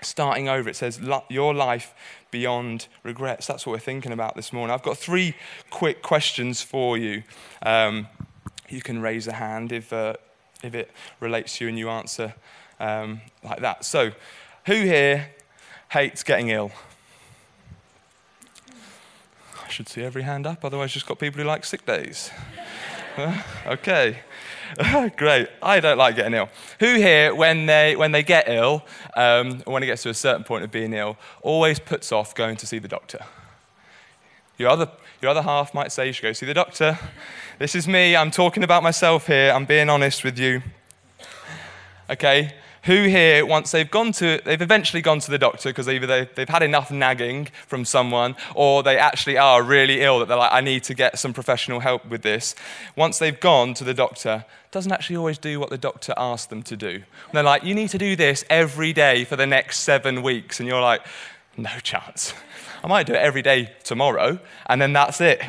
Starting 0.00 0.48
over, 0.48 0.68
it 0.68 0.76
says 0.76 1.00
your 1.28 1.52
life 1.52 1.92
beyond 2.30 2.86
regrets. 3.02 3.48
That's 3.48 3.66
what 3.66 3.72
we're 3.72 3.78
thinking 3.80 4.12
about 4.12 4.36
this 4.36 4.52
morning. 4.52 4.72
I've 4.72 4.82
got 4.82 4.96
three 4.96 5.34
quick 5.70 6.02
questions 6.02 6.62
for 6.62 6.96
you. 6.96 7.24
Um, 7.62 8.06
you 8.68 8.80
can 8.80 9.00
raise 9.02 9.26
a 9.26 9.32
hand 9.32 9.72
if, 9.72 9.92
uh, 9.92 10.14
if 10.62 10.74
it 10.74 10.92
relates 11.18 11.58
to 11.58 11.64
you 11.64 11.68
and 11.68 11.78
you 11.78 11.90
answer 11.90 12.34
um, 12.78 13.22
like 13.42 13.60
that. 13.60 13.84
So, 13.84 14.12
who 14.66 14.74
here 14.74 15.30
hates 15.90 16.22
getting 16.22 16.50
ill? 16.50 16.70
Should 19.78 19.88
see 19.88 20.02
every 20.02 20.22
hand 20.22 20.44
up, 20.44 20.64
otherwise, 20.64 20.90
just 20.90 21.06
got 21.06 21.20
people 21.20 21.40
who 21.40 21.46
like 21.46 21.64
sick 21.64 21.86
days. 21.86 22.32
okay. 23.64 24.18
Great. 25.16 25.48
I 25.62 25.78
don't 25.78 25.96
like 25.96 26.16
getting 26.16 26.34
ill. 26.34 26.48
Who 26.80 26.96
here, 26.96 27.32
when 27.32 27.66
they, 27.66 27.94
when 27.94 28.10
they 28.10 28.24
get 28.24 28.48
ill, 28.48 28.82
um, 29.14 29.60
when 29.66 29.84
it 29.84 29.86
gets 29.86 30.02
to 30.02 30.08
a 30.08 30.14
certain 30.14 30.42
point 30.42 30.64
of 30.64 30.72
being 30.72 30.94
ill, 30.94 31.16
always 31.42 31.78
puts 31.78 32.10
off 32.10 32.34
going 32.34 32.56
to 32.56 32.66
see 32.66 32.80
the 32.80 32.88
doctor? 32.88 33.20
Your 34.56 34.70
other, 34.70 34.90
your 35.22 35.30
other 35.30 35.42
half 35.42 35.72
might 35.72 35.92
say 35.92 36.08
you 36.08 36.12
should 36.12 36.24
go 36.24 36.32
see 36.32 36.44
the 36.44 36.54
doctor. 36.54 36.98
This 37.60 37.76
is 37.76 37.86
me. 37.86 38.16
I'm 38.16 38.32
talking 38.32 38.64
about 38.64 38.82
myself 38.82 39.28
here. 39.28 39.52
I'm 39.52 39.64
being 39.64 39.88
honest 39.88 40.24
with 40.24 40.40
you. 40.40 40.60
Okay? 42.10 42.52
Who 42.88 43.02
here, 43.02 43.44
once 43.44 43.70
they've 43.70 43.90
gone 43.90 44.12
to, 44.12 44.40
they've 44.46 44.62
eventually 44.62 45.02
gone 45.02 45.20
to 45.20 45.30
the 45.30 45.36
doctor 45.36 45.68
because 45.68 45.90
either 45.90 46.06
they, 46.06 46.26
they've 46.34 46.48
had 46.48 46.62
enough 46.62 46.90
nagging 46.90 47.48
from 47.66 47.84
someone 47.84 48.34
or 48.54 48.82
they 48.82 48.96
actually 48.96 49.36
are 49.36 49.62
really 49.62 50.00
ill 50.00 50.20
that 50.20 50.28
they're 50.28 50.38
like, 50.38 50.54
I 50.54 50.62
need 50.62 50.84
to 50.84 50.94
get 50.94 51.18
some 51.18 51.34
professional 51.34 51.80
help 51.80 52.06
with 52.06 52.22
this. 52.22 52.54
Once 52.96 53.18
they've 53.18 53.38
gone 53.38 53.74
to 53.74 53.84
the 53.84 53.92
doctor, 53.92 54.46
doesn't 54.70 54.90
actually 54.90 55.16
always 55.16 55.36
do 55.36 55.60
what 55.60 55.68
the 55.68 55.76
doctor 55.76 56.14
asked 56.16 56.48
them 56.48 56.62
to 56.62 56.78
do. 56.78 56.88
And 56.88 57.34
they're 57.34 57.42
like, 57.42 57.62
you 57.62 57.74
need 57.74 57.90
to 57.90 57.98
do 57.98 58.16
this 58.16 58.42
every 58.48 58.94
day 58.94 59.24
for 59.24 59.36
the 59.36 59.46
next 59.46 59.80
seven 59.80 60.22
weeks. 60.22 60.58
And 60.58 60.66
you're 60.66 60.80
like, 60.80 61.02
no 61.58 61.78
chance. 61.82 62.32
I 62.82 62.86
might 62.86 63.06
do 63.06 63.12
it 63.12 63.18
every 63.18 63.42
day 63.42 63.70
tomorrow, 63.84 64.38
and 64.64 64.80
then 64.80 64.94
that's 64.94 65.20
it. 65.20 65.42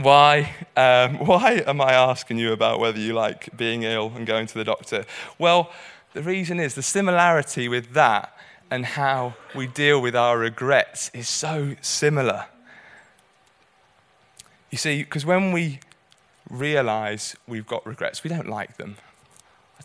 Why, 0.00 0.54
um, 0.76 1.18
why 1.26 1.62
am 1.66 1.80
I 1.80 1.92
asking 1.92 2.38
you 2.38 2.52
about 2.52 2.80
whether 2.80 2.98
you 2.98 3.12
like 3.12 3.56
being 3.56 3.82
ill 3.82 4.12
and 4.14 4.26
going 4.26 4.46
to 4.46 4.54
the 4.54 4.64
doctor? 4.64 5.04
Well, 5.38 5.70
the 6.12 6.22
reason 6.22 6.60
is 6.60 6.74
the 6.74 6.82
similarity 6.82 7.68
with 7.68 7.92
that 7.94 8.36
and 8.70 8.84
how 8.86 9.34
we 9.54 9.66
deal 9.66 10.00
with 10.00 10.16
our 10.16 10.38
regrets 10.38 11.10
is 11.12 11.28
so 11.28 11.76
similar. 11.80 12.46
You 14.70 14.78
see, 14.78 15.02
because 15.02 15.26
when 15.26 15.52
we 15.52 15.80
realize 16.48 17.36
we've 17.46 17.66
got 17.66 17.86
regrets, 17.86 18.24
we 18.24 18.30
don't 18.30 18.48
like 18.48 18.76
them. 18.76 18.96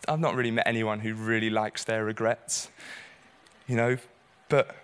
I've 0.08 0.20
not 0.20 0.36
really 0.36 0.52
met 0.52 0.68
anyone 0.68 1.00
who 1.00 1.14
really 1.14 1.50
likes 1.50 1.84
their 1.84 2.06
regrets, 2.06 2.70
you 3.68 3.76
know, 3.76 3.98
but 4.48 4.76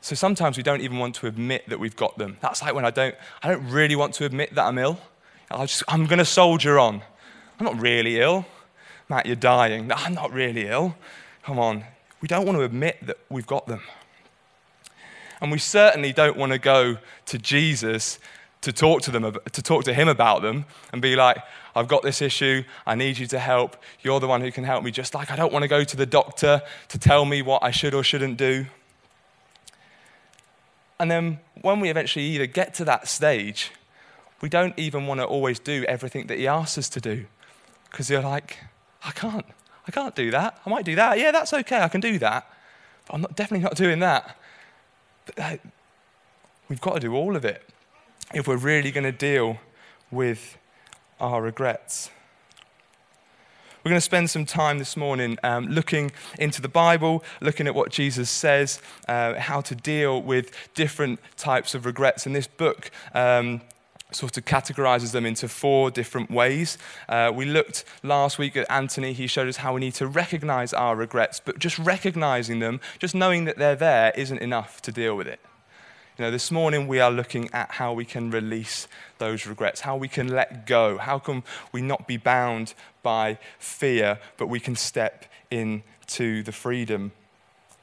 so 0.00 0.14
sometimes 0.14 0.56
we 0.56 0.62
don't 0.62 0.80
even 0.80 0.98
want 0.98 1.14
to 1.16 1.26
admit 1.26 1.68
that 1.68 1.80
we've 1.80 1.96
got 1.96 2.16
them. 2.18 2.36
That's 2.40 2.62
like 2.62 2.74
when 2.74 2.84
I 2.84 2.90
don't, 2.90 3.14
I 3.42 3.48
don't 3.48 3.68
really 3.68 3.96
want 3.96 4.14
to 4.14 4.24
admit 4.24 4.54
that 4.54 4.64
I'm 4.64 4.78
ill. 4.78 4.98
i 5.50 5.66
just, 5.66 5.82
I'm 5.88 6.06
going 6.06 6.18
to 6.18 6.24
soldier 6.24 6.78
on. 6.78 7.02
I'm 7.58 7.64
not 7.64 7.80
really 7.80 8.20
ill. 8.20 8.46
Matt, 9.08 9.26
you're 9.26 9.36
dying. 9.36 9.88
No, 9.88 9.96
I'm 9.96 10.14
not 10.14 10.32
really 10.32 10.66
ill. 10.66 10.94
Come 11.42 11.58
on. 11.58 11.84
We 12.20 12.28
don't 12.28 12.46
want 12.46 12.58
to 12.58 12.64
admit 12.64 12.98
that 13.06 13.18
we've 13.28 13.46
got 13.46 13.66
them. 13.66 13.80
And 15.40 15.50
we 15.50 15.58
certainly 15.58 16.12
don't 16.12 16.36
want 16.36 16.52
to 16.52 16.58
go 16.58 16.98
to 17.26 17.38
Jesus 17.38 18.18
to 18.60 18.72
talk 18.72 19.02
to 19.02 19.10
them, 19.10 19.36
to 19.52 19.62
talk 19.62 19.84
to 19.84 19.94
him 19.94 20.08
about 20.08 20.42
them 20.42 20.64
and 20.92 21.00
be 21.00 21.14
like, 21.14 21.38
I've 21.76 21.86
got 21.86 22.02
this 22.02 22.20
issue. 22.20 22.64
I 22.86 22.96
need 22.96 23.18
you 23.18 23.26
to 23.28 23.38
help. 23.38 23.76
You're 24.02 24.18
the 24.18 24.26
one 24.26 24.40
who 24.40 24.50
can 24.50 24.64
help 24.64 24.82
me. 24.82 24.90
Just 24.90 25.14
like 25.14 25.30
I 25.30 25.36
don't 25.36 25.52
want 25.52 25.62
to 25.62 25.68
go 25.68 25.84
to 25.84 25.96
the 25.96 26.06
doctor 26.06 26.62
to 26.88 26.98
tell 26.98 27.24
me 27.24 27.40
what 27.40 27.62
I 27.62 27.70
should 27.70 27.94
or 27.94 28.02
shouldn't 28.02 28.36
do. 28.36 28.66
And 31.00 31.10
then 31.10 31.40
when 31.62 31.80
we 31.80 31.90
eventually 31.90 32.24
either 32.26 32.46
get 32.46 32.74
to 32.74 32.84
that 32.84 33.08
stage, 33.08 33.72
we 34.40 34.48
don't 34.48 34.76
even 34.78 35.06
want 35.06 35.20
to 35.20 35.26
always 35.26 35.58
do 35.58 35.84
everything 35.84 36.26
that 36.26 36.38
he 36.38 36.46
asks 36.46 36.78
us 36.78 36.88
to 36.90 37.00
do. 37.00 37.26
Because 37.90 38.10
you're 38.10 38.22
like, 38.22 38.58
I 39.04 39.10
can't. 39.12 39.46
I 39.86 39.90
can't 39.90 40.14
do 40.14 40.30
that. 40.32 40.60
I 40.66 40.70
might 40.70 40.84
do 40.84 40.94
that. 40.96 41.18
Yeah, 41.18 41.30
that's 41.30 41.52
okay. 41.54 41.80
I 41.80 41.88
can 41.88 42.02
do 42.02 42.18
that. 42.18 42.46
But 43.06 43.14
I'm 43.14 43.20
not, 43.22 43.36
definitely 43.36 43.64
not 43.64 43.74
doing 43.74 44.00
that. 44.00 44.36
But, 45.24 45.38
uh, 45.38 45.56
we've 46.68 46.80
got 46.80 46.94
to 46.94 47.00
do 47.00 47.14
all 47.14 47.36
of 47.36 47.44
it 47.44 47.62
if 48.34 48.46
we're 48.46 48.56
really 48.56 48.90
going 48.90 49.04
to 49.04 49.12
deal 49.12 49.58
with 50.10 50.58
our 51.20 51.40
regrets. 51.40 52.10
We're 53.84 53.90
going 53.90 53.98
to 53.98 54.00
spend 54.00 54.28
some 54.28 54.44
time 54.44 54.78
this 54.78 54.96
morning 54.96 55.38
um, 55.44 55.66
looking 55.68 56.10
into 56.36 56.60
the 56.60 56.68
Bible, 56.68 57.22
looking 57.40 57.68
at 57.68 57.76
what 57.76 57.90
Jesus 57.90 58.28
says, 58.28 58.82
uh, 59.06 59.34
how 59.34 59.60
to 59.60 59.74
deal 59.76 60.20
with 60.20 60.50
different 60.74 61.20
types 61.36 61.76
of 61.76 61.86
regrets. 61.86 62.26
And 62.26 62.34
this 62.34 62.48
book 62.48 62.90
um, 63.14 63.60
sort 64.10 64.36
of 64.36 64.44
categorizes 64.44 65.12
them 65.12 65.24
into 65.24 65.46
four 65.46 65.92
different 65.92 66.28
ways. 66.28 66.76
Uh, 67.08 67.30
we 67.32 67.44
looked 67.44 67.84
last 68.02 68.36
week 68.36 68.56
at 68.56 68.68
Anthony. 68.68 69.12
He 69.12 69.28
showed 69.28 69.46
us 69.46 69.58
how 69.58 69.74
we 69.74 69.80
need 69.80 69.94
to 69.94 70.08
recognize 70.08 70.72
our 70.72 70.96
regrets, 70.96 71.40
but 71.42 71.60
just 71.60 71.78
recognizing 71.78 72.58
them, 72.58 72.80
just 72.98 73.14
knowing 73.14 73.44
that 73.44 73.58
they're 73.58 73.76
there, 73.76 74.12
isn't 74.16 74.38
enough 74.38 74.82
to 74.82 74.92
deal 74.92 75.16
with 75.16 75.28
it. 75.28 75.38
You 76.18 76.24
know, 76.24 76.30
this 76.32 76.50
morning 76.50 76.88
we 76.88 76.98
are 76.98 77.12
looking 77.12 77.48
at 77.52 77.70
how 77.70 77.92
we 77.92 78.04
can 78.04 78.32
release 78.32 78.88
those 79.18 79.46
regrets, 79.46 79.82
how 79.82 79.94
we 79.94 80.08
can 80.08 80.26
let 80.26 80.66
go, 80.66 80.98
how 80.98 81.20
can 81.20 81.44
we 81.70 81.80
not 81.80 82.08
be 82.08 82.16
bound 82.16 82.74
by 83.08 83.38
fear, 83.58 84.18
but 84.36 84.48
we 84.48 84.60
can 84.60 84.76
step 84.76 85.24
into 85.50 86.42
the 86.42 86.52
freedom. 86.52 87.10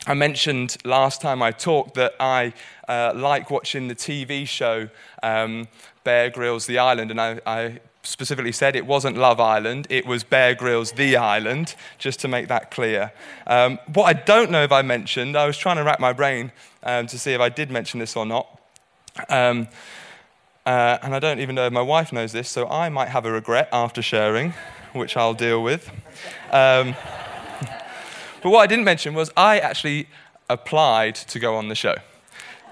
I 0.06 0.14
mentioned 0.14 0.78
last 0.86 1.20
time 1.20 1.42
I 1.42 1.52
talked 1.52 1.96
that 1.96 2.14
I 2.20 2.54
uh, 2.88 3.12
like 3.16 3.50
watching 3.50 3.88
the 3.88 3.96
TV 3.96 4.48
show 4.48 4.88
um, 5.24 5.68
Bear 6.04 6.30
Grylls 6.30 6.68
The 6.68 6.78
Island, 6.78 7.10
and 7.10 7.20
I, 7.20 7.42
I 7.48 7.80
specifically 8.04 8.52
said 8.52 8.76
it 8.76 8.86
wasn't 8.86 9.18
Love 9.18 9.40
Island, 9.40 9.88
it 9.90 10.06
was 10.06 10.24
Bear 10.24 10.54
Grylls 10.54 10.92
The 10.92 11.18
Island, 11.18 11.74
just 11.98 12.20
to 12.20 12.28
make 12.28 12.48
that 12.50 12.70
clear. 12.70 13.12
Um, 13.48 13.80
what 13.96 14.06
I 14.06 14.14
don't 14.14 14.52
know 14.52 14.62
if 14.62 14.72
I 14.72 14.84
mentioned, 14.84 15.36
I 15.36 15.48
was 15.48 15.58
trying 15.58 15.78
to 15.78 15.84
rack 15.84 16.00
my 16.00 16.14
brain 16.14 16.52
um, 16.84 17.08
to 17.08 17.18
see 17.18 17.34
if 17.34 17.42
I 17.42 17.50
did 17.50 17.72
mention 17.72 18.00
this 18.00 18.16
or 18.16 18.28
not. 18.28 18.46
Um, 19.28 19.70
uh, 20.66 20.98
and 21.04 21.14
I 21.14 21.20
don't 21.20 21.40
even 21.40 21.54
know 21.56 21.68
if 21.68 21.74
my 21.74 21.82
wife 21.82 22.12
knows 22.12 22.32
this, 22.32 22.50
so 22.50 22.68
I 22.68 22.90
might 22.90 23.10
have 23.10 23.26
a 23.26 23.32
regret 23.32 23.70
after 23.72 24.02
sharing, 24.02 24.54
which 24.96 25.18
I'll 25.18 25.34
deal 25.34 25.62
with. 25.62 25.90
Um, 26.52 26.96
but 28.42 28.50
what 28.50 28.60
I 28.60 28.68
didn't 28.68 28.86
mention 28.86 29.14
was 29.14 29.32
I 29.36 29.60
actually 29.60 30.08
applied 30.50 31.16
to 31.16 31.40
go 31.40 31.56
on 31.56 31.70
the 31.70 31.76
show. 31.76 31.96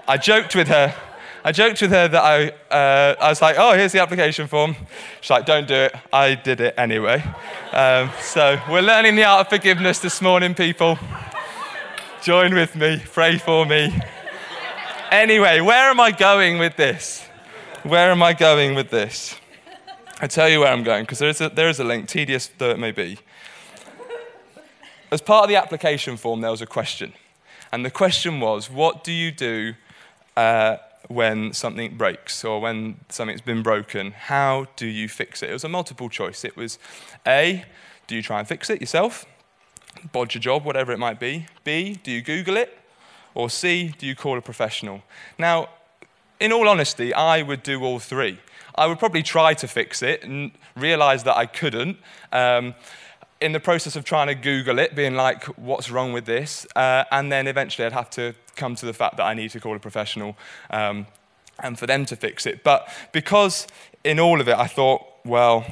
I 0.06 0.16
joked 0.16 0.54
with 0.54 0.68
her. 0.68 0.94
I 1.46 1.52
joked 1.52 1.82
with 1.82 1.90
her 1.90 2.08
that 2.08 2.22
I, 2.22 2.48
uh, 2.74 3.16
I 3.20 3.28
was 3.28 3.42
like, 3.42 3.56
oh, 3.58 3.74
here's 3.74 3.92
the 3.92 4.00
application 4.00 4.46
form. 4.46 4.76
She's 5.20 5.30
like, 5.30 5.44
don't 5.44 5.68
do 5.68 5.74
it. 5.74 5.94
I 6.12 6.36
did 6.36 6.60
it 6.60 6.74
anyway. 6.78 7.22
Um, 7.72 8.10
so 8.20 8.58
we're 8.70 8.80
learning 8.80 9.16
the 9.16 9.24
art 9.24 9.46
of 9.46 9.50
forgiveness 9.50 9.98
this 9.98 10.22
morning, 10.22 10.54
people. 10.54 10.98
Join 12.22 12.54
with 12.54 12.74
me, 12.76 13.02
pray 13.12 13.36
for 13.36 13.66
me. 13.66 13.94
Anyway, 15.10 15.60
where 15.60 15.90
am 15.90 16.00
I 16.00 16.10
going 16.10 16.58
with 16.58 16.76
this? 16.76 17.22
Where 17.82 18.10
am 18.10 18.22
I 18.22 18.32
going 18.32 18.74
with 18.74 18.88
this? 18.88 19.36
I 20.24 20.26
tell 20.26 20.48
you 20.48 20.60
where 20.60 20.72
I'm 20.72 20.84
going 20.84 21.02
because 21.02 21.18
there, 21.18 21.28
is 21.28 21.42
a, 21.42 21.50
there 21.50 21.68
is 21.68 21.78
a 21.80 21.84
link, 21.84 22.08
tedious 22.08 22.50
though 22.56 22.70
it 22.70 22.78
may 22.78 22.92
be. 22.92 23.18
As 25.12 25.20
part 25.20 25.42
of 25.42 25.48
the 25.50 25.56
application 25.56 26.16
form, 26.16 26.40
there 26.40 26.50
was 26.50 26.62
a 26.62 26.66
question. 26.66 27.12
And 27.70 27.84
the 27.84 27.90
question 27.90 28.40
was, 28.40 28.70
what 28.70 29.04
do 29.04 29.12
you 29.12 29.30
do 29.30 29.74
uh, 30.34 30.78
when 31.08 31.52
something 31.52 31.98
breaks 31.98 32.42
or 32.42 32.58
when 32.58 33.00
something's 33.10 33.42
been 33.42 33.62
broken? 33.62 34.12
How 34.12 34.68
do 34.76 34.86
you 34.86 35.10
fix 35.10 35.42
it? 35.42 35.50
It 35.50 35.52
was 35.52 35.64
a 35.64 35.68
multiple 35.68 36.08
choice. 36.08 36.42
It 36.42 36.56
was 36.56 36.78
A, 37.26 37.66
do 38.06 38.16
you 38.16 38.22
try 38.22 38.38
and 38.38 38.48
fix 38.48 38.70
it 38.70 38.80
yourself? 38.80 39.26
bodge 40.10 40.36
a 40.36 40.38
job, 40.38 40.64
whatever 40.64 40.90
it 40.90 40.98
might 40.98 41.20
be? 41.20 41.48
B, 41.64 42.00
do 42.02 42.10
you 42.10 42.22
Google 42.22 42.56
it? 42.56 42.78
Or 43.34 43.50
C, 43.50 43.94
do 43.98 44.06
you 44.06 44.16
call 44.16 44.38
a 44.38 44.40
professional? 44.40 45.02
Now, 45.38 45.68
in 46.40 46.50
all 46.50 46.66
honesty, 46.66 47.12
I 47.12 47.42
would 47.42 47.62
do 47.62 47.84
all 47.84 47.98
three. 47.98 48.38
I 48.74 48.86
would 48.86 48.98
probably 48.98 49.22
try 49.22 49.54
to 49.54 49.68
fix 49.68 50.02
it 50.02 50.24
and 50.24 50.50
realize 50.76 51.24
that 51.24 51.36
I 51.36 51.46
couldn't. 51.46 51.98
Um, 52.32 52.74
in 53.40 53.52
the 53.52 53.60
process 53.60 53.96
of 53.96 54.04
trying 54.04 54.28
to 54.28 54.34
Google 54.34 54.78
it, 54.78 54.94
being 54.94 55.14
like, 55.14 55.44
what's 55.58 55.90
wrong 55.90 56.12
with 56.12 56.24
this? 56.24 56.66
Uh, 56.74 57.04
and 57.10 57.30
then 57.30 57.46
eventually 57.46 57.84
I'd 57.84 57.92
have 57.92 58.10
to 58.10 58.34
come 58.56 58.74
to 58.76 58.86
the 58.86 58.94
fact 58.94 59.16
that 59.18 59.24
I 59.24 59.34
need 59.34 59.50
to 59.50 59.60
call 59.60 59.76
a 59.76 59.80
professional 59.80 60.36
um, 60.70 61.06
and 61.62 61.78
for 61.78 61.86
them 61.86 62.06
to 62.06 62.16
fix 62.16 62.46
it. 62.46 62.64
But 62.64 62.88
because 63.12 63.66
in 64.02 64.18
all 64.18 64.40
of 64.40 64.48
it, 64.48 64.56
I 64.56 64.66
thought, 64.66 65.02
well, 65.24 65.66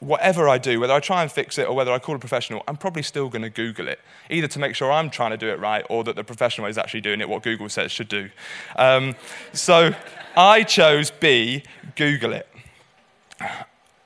whatever 0.00 0.48
I 0.48 0.58
do, 0.58 0.80
whether 0.80 0.92
I 0.92 1.00
try 1.00 1.22
and 1.22 1.32
fix 1.32 1.58
it 1.58 1.66
or 1.66 1.74
whether 1.74 1.92
I 1.92 1.98
call 1.98 2.14
a 2.14 2.18
professional, 2.18 2.62
I'm 2.68 2.76
probably 2.76 3.02
still 3.02 3.28
going 3.28 3.42
to 3.42 3.50
Google 3.50 3.88
it, 3.88 4.00
either 4.30 4.46
to 4.48 4.58
make 4.58 4.74
sure 4.74 4.92
I'm 4.92 5.10
trying 5.10 5.30
to 5.30 5.36
do 5.36 5.48
it 5.48 5.58
right 5.58 5.84
or 5.88 6.04
that 6.04 6.14
the 6.14 6.24
professional 6.24 6.66
is 6.66 6.78
actually 6.78 7.00
doing 7.00 7.20
it 7.20 7.28
what 7.28 7.42
Google 7.42 7.68
says 7.68 7.90
should 7.90 8.08
do. 8.08 8.30
Um, 8.76 9.16
so 9.52 9.94
I 10.38 10.62
chose 10.62 11.10
B, 11.10 11.64
Google 11.96 12.32
it. 12.32 12.48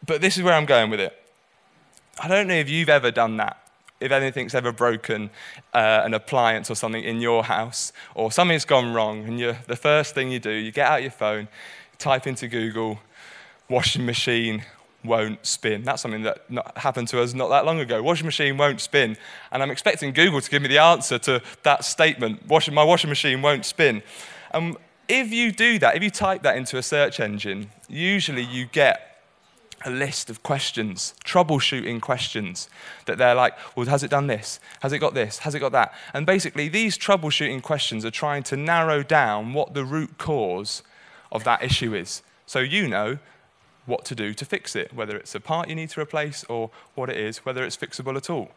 But 0.06 0.22
this 0.22 0.38
is 0.38 0.42
where 0.42 0.54
I'm 0.54 0.64
going 0.64 0.88
with 0.88 0.98
it. 0.98 1.14
I 2.18 2.26
don't 2.26 2.48
know 2.48 2.54
if 2.54 2.70
you've 2.70 2.88
ever 2.88 3.10
done 3.10 3.36
that. 3.36 3.58
If 4.00 4.12
anything's 4.12 4.54
ever 4.54 4.72
broken, 4.72 5.28
uh, 5.74 6.00
an 6.02 6.14
appliance 6.14 6.70
or 6.70 6.74
something 6.74 7.04
in 7.04 7.20
your 7.20 7.44
house, 7.44 7.92
or 8.14 8.32
something's 8.32 8.64
gone 8.64 8.94
wrong, 8.94 9.24
and 9.26 9.38
you 9.38 9.54
the 9.66 9.76
first 9.76 10.14
thing 10.14 10.32
you 10.32 10.40
do, 10.40 10.50
you 10.50 10.72
get 10.72 10.86
out 10.86 11.02
your 11.02 11.10
phone, 11.10 11.48
type 11.98 12.26
into 12.26 12.48
Google, 12.48 12.98
washing 13.68 14.06
machine, 14.06 14.64
won't 15.04 15.44
spin. 15.44 15.82
That's 15.82 16.00
something 16.00 16.22
that 16.22 16.50
not, 16.50 16.78
happened 16.78 17.08
to 17.08 17.20
us 17.20 17.34
not 17.34 17.50
that 17.50 17.66
long 17.66 17.78
ago. 17.78 18.02
Washing 18.02 18.24
machine 18.24 18.56
won't 18.56 18.80
spin. 18.80 19.18
And 19.50 19.62
I'm 19.62 19.70
expecting 19.70 20.14
Google 20.14 20.40
to 20.40 20.50
give 20.50 20.62
me 20.62 20.68
the 20.68 20.78
answer 20.78 21.18
to 21.18 21.42
that 21.62 21.84
statement 21.84 22.46
washing, 22.48 22.72
my 22.72 22.84
washing 22.84 23.10
machine 23.10 23.42
won't 23.42 23.66
spin. 23.66 24.02
If 25.12 25.30
you 25.30 25.52
do 25.52 25.78
that, 25.78 25.94
if 25.94 26.02
you 26.02 26.10
type 26.10 26.42
that 26.42 26.56
into 26.56 26.78
a 26.78 26.82
search 26.82 27.20
engine, 27.20 27.70
usually 27.86 28.42
you 28.42 28.64
get 28.64 29.08
a 29.84 29.90
list 29.90 30.30
of 30.30 30.42
questions, 30.42 31.14
troubleshooting 31.22 32.00
questions, 32.00 32.70
that 33.04 33.18
they're 33.18 33.34
like, 33.34 33.54
well, 33.76 33.84
has 33.86 34.02
it 34.02 34.10
done 34.10 34.26
this? 34.26 34.58
Has 34.80 34.92
it 34.92 35.00
got 35.00 35.12
this? 35.12 35.38
Has 35.38 35.54
it 35.54 35.58
got 35.58 35.72
that? 35.72 35.92
And 36.14 36.24
basically, 36.24 36.68
these 36.68 36.96
troubleshooting 36.96 37.62
questions 37.62 38.06
are 38.06 38.10
trying 38.10 38.42
to 38.44 38.56
narrow 38.56 39.02
down 39.02 39.52
what 39.52 39.74
the 39.74 39.84
root 39.84 40.16
cause 40.16 40.82
of 41.30 41.44
that 41.44 41.62
issue 41.62 41.94
is. 41.94 42.22
So 42.46 42.60
you 42.60 42.88
know 42.88 43.18
what 43.84 44.06
to 44.06 44.14
do 44.14 44.32
to 44.32 44.44
fix 44.46 44.74
it, 44.74 44.94
whether 44.94 45.16
it's 45.16 45.34
a 45.34 45.40
part 45.40 45.68
you 45.68 45.74
need 45.74 45.90
to 45.90 46.00
replace 46.00 46.42
or 46.44 46.70
what 46.94 47.10
it 47.10 47.18
is, 47.18 47.44
whether 47.44 47.62
it's 47.64 47.76
fixable 47.76 48.16
at 48.16 48.30
all. 48.30 48.50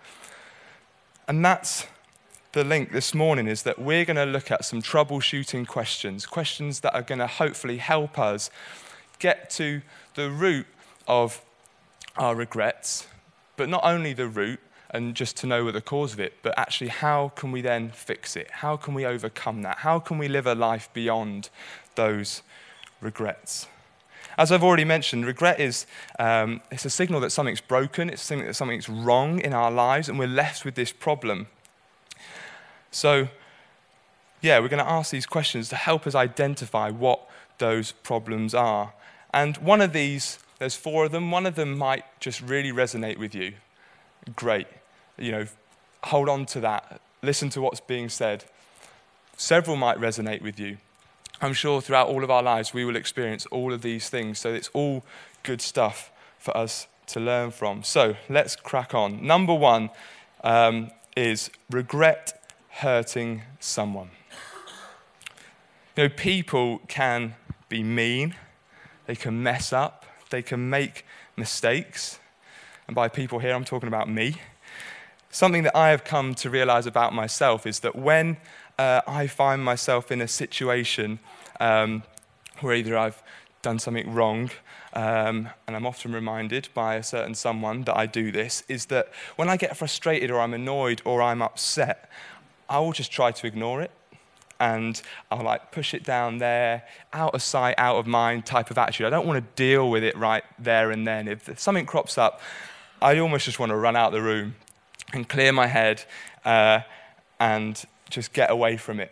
And 1.28 1.44
that's 1.44 1.88
the 2.56 2.64
link 2.64 2.94
this 2.94 3.14
morning 3.14 3.48
is 3.48 3.64
that 3.64 3.78
we're 3.78 4.06
going 4.06 4.16
to 4.16 4.26
look 4.26 4.50
at 4.50 4.64
some 4.64 4.82
troubleshooting 4.82 5.68
questions, 5.68 6.26
questions 6.26 6.80
that 6.80 6.96
are 6.96 7.02
going 7.02 7.20
to 7.20 7.28
hopefully 7.28 7.76
help 7.76 8.18
us 8.18 8.50
get 9.20 9.50
to 9.50 9.82
the 10.14 10.32
root 10.32 10.66
of 11.06 11.42
our 12.16 12.34
regrets, 12.34 13.08
but 13.58 13.68
not 13.68 13.84
only 13.84 14.14
the 14.14 14.30
root 14.30 14.62
and 14.92 15.16
just 15.16 15.36
to 15.36 15.46
know 15.46 15.66
what 15.66 15.74
the 15.74 15.82
cause 15.82 16.14
of 16.14 16.22
it, 16.22 16.36
but 16.44 16.58
actually 16.58 16.88
how 16.88 17.28
can 17.36 17.52
we 17.52 17.60
then 17.60 17.90
fix 17.90 18.38
it? 18.38 18.50
How 18.50 18.78
can 18.78 18.94
we 18.94 19.06
overcome 19.06 19.62
that? 19.64 19.80
How 19.80 20.00
can 20.00 20.18
we 20.18 20.30
live 20.30 20.48
a 20.48 20.56
life 20.56 20.90
beyond 20.94 21.50
those 21.96 22.42
regrets? 23.02 23.68
As 24.38 24.54
I've 24.54 24.64
already 24.64 24.86
mentioned, 24.86 25.26
regret 25.26 25.60
is 25.60 25.86
um, 26.20 26.62
it's 26.72 26.86
a 26.86 26.90
signal 26.90 27.20
that 27.20 27.32
something's 27.32 27.60
broken, 27.60 28.10
it's 28.10 28.22
a 28.22 28.26
signal 28.26 28.48
that 28.48 28.54
something's 28.54 28.88
wrong 28.88 29.40
in 29.42 29.52
our 29.54 29.72
lives, 29.72 30.08
and 30.08 30.18
we're 30.18 30.30
left 30.30 30.64
with 30.64 30.76
this 30.76 30.94
problem. 30.94 31.48
So, 32.96 33.28
yeah, 34.40 34.60
we're 34.60 34.70
going 34.70 34.84
to 34.84 34.90
ask 34.90 35.12
these 35.12 35.26
questions 35.26 35.68
to 35.68 35.76
help 35.76 36.08
us 36.08 36.16
identify 36.16 36.92
what 36.92 37.20
those 37.58 37.92
problems 37.92 38.56
are. 38.56 38.94
And 39.34 39.58
one 39.58 39.82
of 39.82 39.92
these, 39.92 40.40
there's 40.60 40.78
four 40.78 41.04
of 41.04 41.12
them, 41.12 41.30
one 41.30 41.46
of 41.46 41.56
them 41.56 41.78
might 41.78 42.06
just 42.22 42.40
really 42.40 42.72
resonate 42.72 43.18
with 43.18 43.36
you. 43.36 43.56
Great. 44.38 44.68
you 45.18 45.34
know, 45.34 45.46
hold 46.06 46.30
on 46.30 46.46
to 46.46 46.62
that. 46.62 47.02
Listen 47.22 47.50
to 47.50 47.62
what's 47.62 47.82
being 47.82 48.08
said. 48.08 48.46
Several 49.36 49.76
might 49.76 49.98
resonate 49.98 50.42
with 50.42 50.58
you. 50.58 50.78
I'm 51.42 51.54
sure 51.54 51.82
throughout 51.82 52.08
all 52.08 52.24
of 52.24 52.32
our 52.32 52.44
lives 52.44 52.74
we 52.74 52.86
will 52.86 52.96
experience 52.96 53.46
all 53.48 53.74
of 53.74 53.82
these 53.82 54.08
things. 54.08 54.40
So 54.40 54.54
it's 54.54 54.70
all 54.70 55.04
good 55.44 55.60
stuff 55.60 56.14
for 56.40 56.56
us 56.56 56.88
to 57.08 57.20
learn 57.20 57.52
from. 57.52 57.84
So 57.84 58.16
let's 58.30 58.56
crack 58.56 58.96
on. 58.96 59.28
Number 59.28 59.54
one 59.54 59.90
um, 60.46 60.92
is 61.18 61.52
regret 61.70 62.42
hurting 62.80 63.42
someone. 63.60 64.10
You 65.96 66.04
know, 66.04 66.10
people 66.10 66.80
can 66.90 67.36
be 67.70 67.84
mean, 67.84 68.36
they 69.06 69.16
can 69.16 69.42
mess 69.42 69.72
up, 69.72 70.06
they 70.30 70.42
can 70.42 70.70
make 70.70 71.06
mistakes. 71.38 72.20
And 72.88 72.94
by 72.96 73.08
people 73.08 73.40
here, 73.40 73.54
I'm 73.54 73.64
talking 73.64 73.88
about 73.88 74.10
me. 74.10 74.36
Something 75.32 75.64
that 75.64 75.76
I 75.76 75.90
have 75.90 76.04
come 76.04 76.36
to 76.36 76.50
realize 76.50 76.86
about 76.86 77.14
myself 77.14 77.66
is 77.66 77.80
that 77.80 77.96
when 77.96 78.38
uh, 78.78 79.02
I 79.08 79.28
find 79.28 79.64
myself 79.64 80.12
in 80.12 80.22
a 80.22 80.28
situation 80.28 81.20
um, 81.62 82.04
where 82.60 82.76
either 82.76 82.98
I've 82.98 83.24
done 83.62 83.80
something 83.80 84.14
wrong, 84.14 84.50
um, 84.94 85.50
and 85.66 85.76
I'm 85.76 85.86
often 85.86 86.14
reminded 86.14 86.70
by 86.74 86.96
a 86.96 87.04
certain 87.04 87.36
someone 87.36 87.84
that 87.84 87.98
I 87.98 88.06
do 88.06 88.32
this, 88.32 88.64
is 88.68 88.88
that 88.88 89.12
when 89.38 89.50
I 89.50 89.56
get 89.58 89.76
frustrated 89.78 90.30
or 90.30 90.42
I'm 90.42 90.54
annoyed 90.54 91.02
or 91.06 91.22
I'm 91.22 91.42
upset, 91.42 92.10
I 92.70 92.80
will 92.80 92.94
just 92.94 93.12
try 93.12 93.32
to 93.32 93.48
ignore 93.48 93.82
it 93.82 93.92
and 94.60 95.02
I'll 95.30 95.44
like 95.44 95.72
push 95.72 95.94
it 95.94 96.04
down 96.04 96.38
there, 96.38 96.84
out 97.14 97.36
of 97.36 97.42
sight, 97.42 97.76
out 97.78 97.98
of 97.98 98.08
mind 98.08 98.46
type 98.46 98.72
of 98.72 98.78
attitude. 98.78 99.08
I 99.08 99.10
don't 99.10 99.28
want 99.28 99.44
to 99.44 99.62
deal 99.62 99.90
with 99.90 100.04
it 100.04 100.18
right 100.18 100.44
there 100.58 100.92
and 100.92 101.06
then. 101.06 101.28
If 101.28 101.60
something 101.60 101.86
crops 101.86 102.18
up, 102.18 102.42
I 103.02 103.20
almost 103.20 103.46
just 103.46 103.60
want 103.60 103.72
to 103.72 103.76
run 103.76 103.96
out 103.96 104.12
the 104.12 104.22
room 104.22 104.56
and 105.14 105.28
clear 105.28 105.52
my 105.52 105.68
head 105.68 106.04
uh, 106.44 106.82
and 107.40 107.84
just 108.10 108.34
get 108.34 108.50
away 108.50 108.78
from 108.78 109.00
it. 109.00 109.12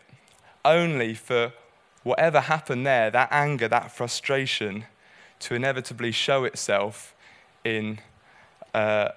Only 0.64 1.14
for 1.14 1.54
whatever 2.04 2.42
happened 2.42 2.86
there, 2.86 3.12
that 3.12 3.30
anger, 3.32 3.68
that 3.68 3.92
frustration, 3.92 4.86
to 5.40 5.56
inevitably 5.56 6.12
show 6.12 6.46
itself 6.46 7.14
in 7.66 8.00
uh, 8.74 9.10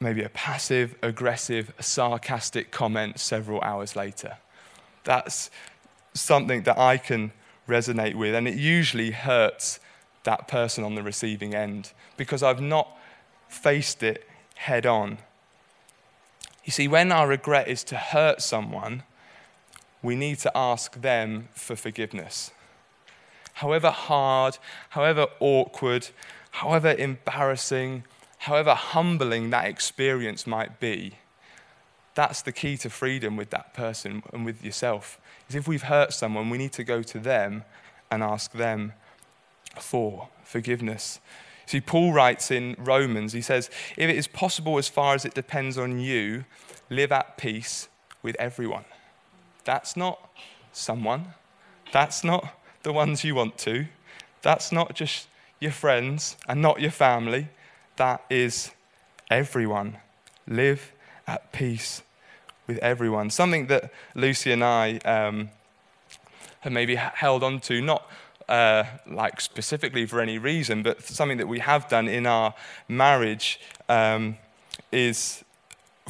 maybe 0.00 0.22
a 0.22 0.28
passive, 0.30 0.94
aggressive, 1.02 1.72
sarcastic 1.78 2.70
comment 2.70 3.20
several 3.20 3.60
hours 3.60 3.94
later. 3.94 4.38
That's 5.04 5.50
something 6.14 6.62
that 6.62 6.78
I 6.78 6.96
can 6.96 7.32
resonate 7.68 8.14
with, 8.14 8.34
and 8.34 8.48
it 8.48 8.54
usually 8.54 9.10
hurts 9.10 9.78
that 10.24 10.48
person 10.48 10.84
on 10.84 10.94
the 10.94 11.02
receiving 11.02 11.54
end 11.54 11.92
because 12.16 12.42
I've 12.42 12.60
not 12.60 12.96
faced 13.48 14.02
it 14.02 14.26
head 14.56 14.86
on. 14.86 15.18
You 16.64 16.72
see, 16.72 16.88
when 16.88 17.12
our 17.12 17.28
regret 17.28 17.68
is 17.68 17.84
to 17.84 17.96
hurt 17.96 18.42
someone, 18.42 19.02
we 20.02 20.16
need 20.16 20.38
to 20.38 20.56
ask 20.56 21.00
them 21.00 21.48
for 21.52 21.76
forgiveness. 21.76 22.50
However 23.54 23.90
hard, 23.90 24.58
however 24.90 25.26
awkward, 25.40 26.08
however 26.52 26.92
embarrassing, 26.92 28.04
however 28.40 28.74
humbling 28.74 29.50
that 29.50 29.66
experience 29.66 30.46
might 30.46 30.80
be, 30.80 31.12
that's 32.14 32.40
the 32.40 32.52
key 32.52 32.76
to 32.78 32.88
freedom 32.88 33.36
with 33.36 33.50
that 33.50 33.74
person 33.74 34.22
and 34.32 34.46
with 34.46 34.64
yourself. 34.64 35.20
Is 35.48 35.54
if 35.54 35.68
we've 35.68 35.82
hurt 35.82 36.14
someone, 36.14 36.48
we 36.48 36.56
need 36.56 36.72
to 36.72 36.84
go 36.84 37.02
to 37.02 37.18
them 37.18 37.64
and 38.10 38.22
ask 38.22 38.52
them 38.52 38.94
for 39.78 40.28
forgiveness. 40.42 41.20
See, 41.66 41.82
Paul 41.82 42.14
writes 42.14 42.50
in 42.50 42.76
Romans, 42.78 43.34
he 43.34 43.42
says, 43.42 43.68
If 43.98 44.08
it 44.08 44.16
is 44.16 44.26
possible, 44.26 44.78
as 44.78 44.88
far 44.88 45.14
as 45.14 45.26
it 45.26 45.34
depends 45.34 45.76
on 45.76 45.98
you, 46.00 46.46
live 46.88 47.12
at 47.12 47.36
peace 47.36 47.88
with 48.22 48.36
everyone. 48.38 48.86
That's 49.64 49.98
not 49.98 50.18
someone. 50.72 51.34
That's 51.92 52.24
not 52.24 52.56
the 52.84 52.92
ones 52.92 53.22
you 53.22 53.34
want 53.34 53.58
to. 53.58 53.86
That's 54.40 54.72
not 54.72 54.94
just 54.94 55.28
your 55.60 55.72
friends 55.72 56.38
and 56.48 56.62
not 56.62 56.80
your 56.80 56.90
family. 56.90 57.48
That 58.00 58.24
is 58.30 58.70
everyone. 59.30 59.98
Live 60.48 60.92
at 61.26 61.52
peace 61.52 62.00
with 62.66 62.78
everyone. 62.78 63.28
Something 63.28 63.66
that 63.66 63.92
Lucy 64.14 64.52
and 64.52 64.64
I 64.64 64.96
um, 65.04 65.50
have 66.60 66.72
maybe 66.72 66.94
held 66.94 67.42
on 67.42 67.60
to, 67.60 67.82
not 67.82 68.10
uh, 68.48 68.84
like 69.06 69.38
specifically 69.42 70.06
for 70.06 70.22
any 70.22 70.38
reason, 70.38 70.82
but 70.82 71.02
something 71.02 71.36
that 71.36 71.46
we 71.46 71.58
have 71.58 71.90
done 71.90 72.08
in 72.08 72.26
our 72.26 72.54
marriage 72.88 73.60
um, 73.90 74.38
is 74.90 75.44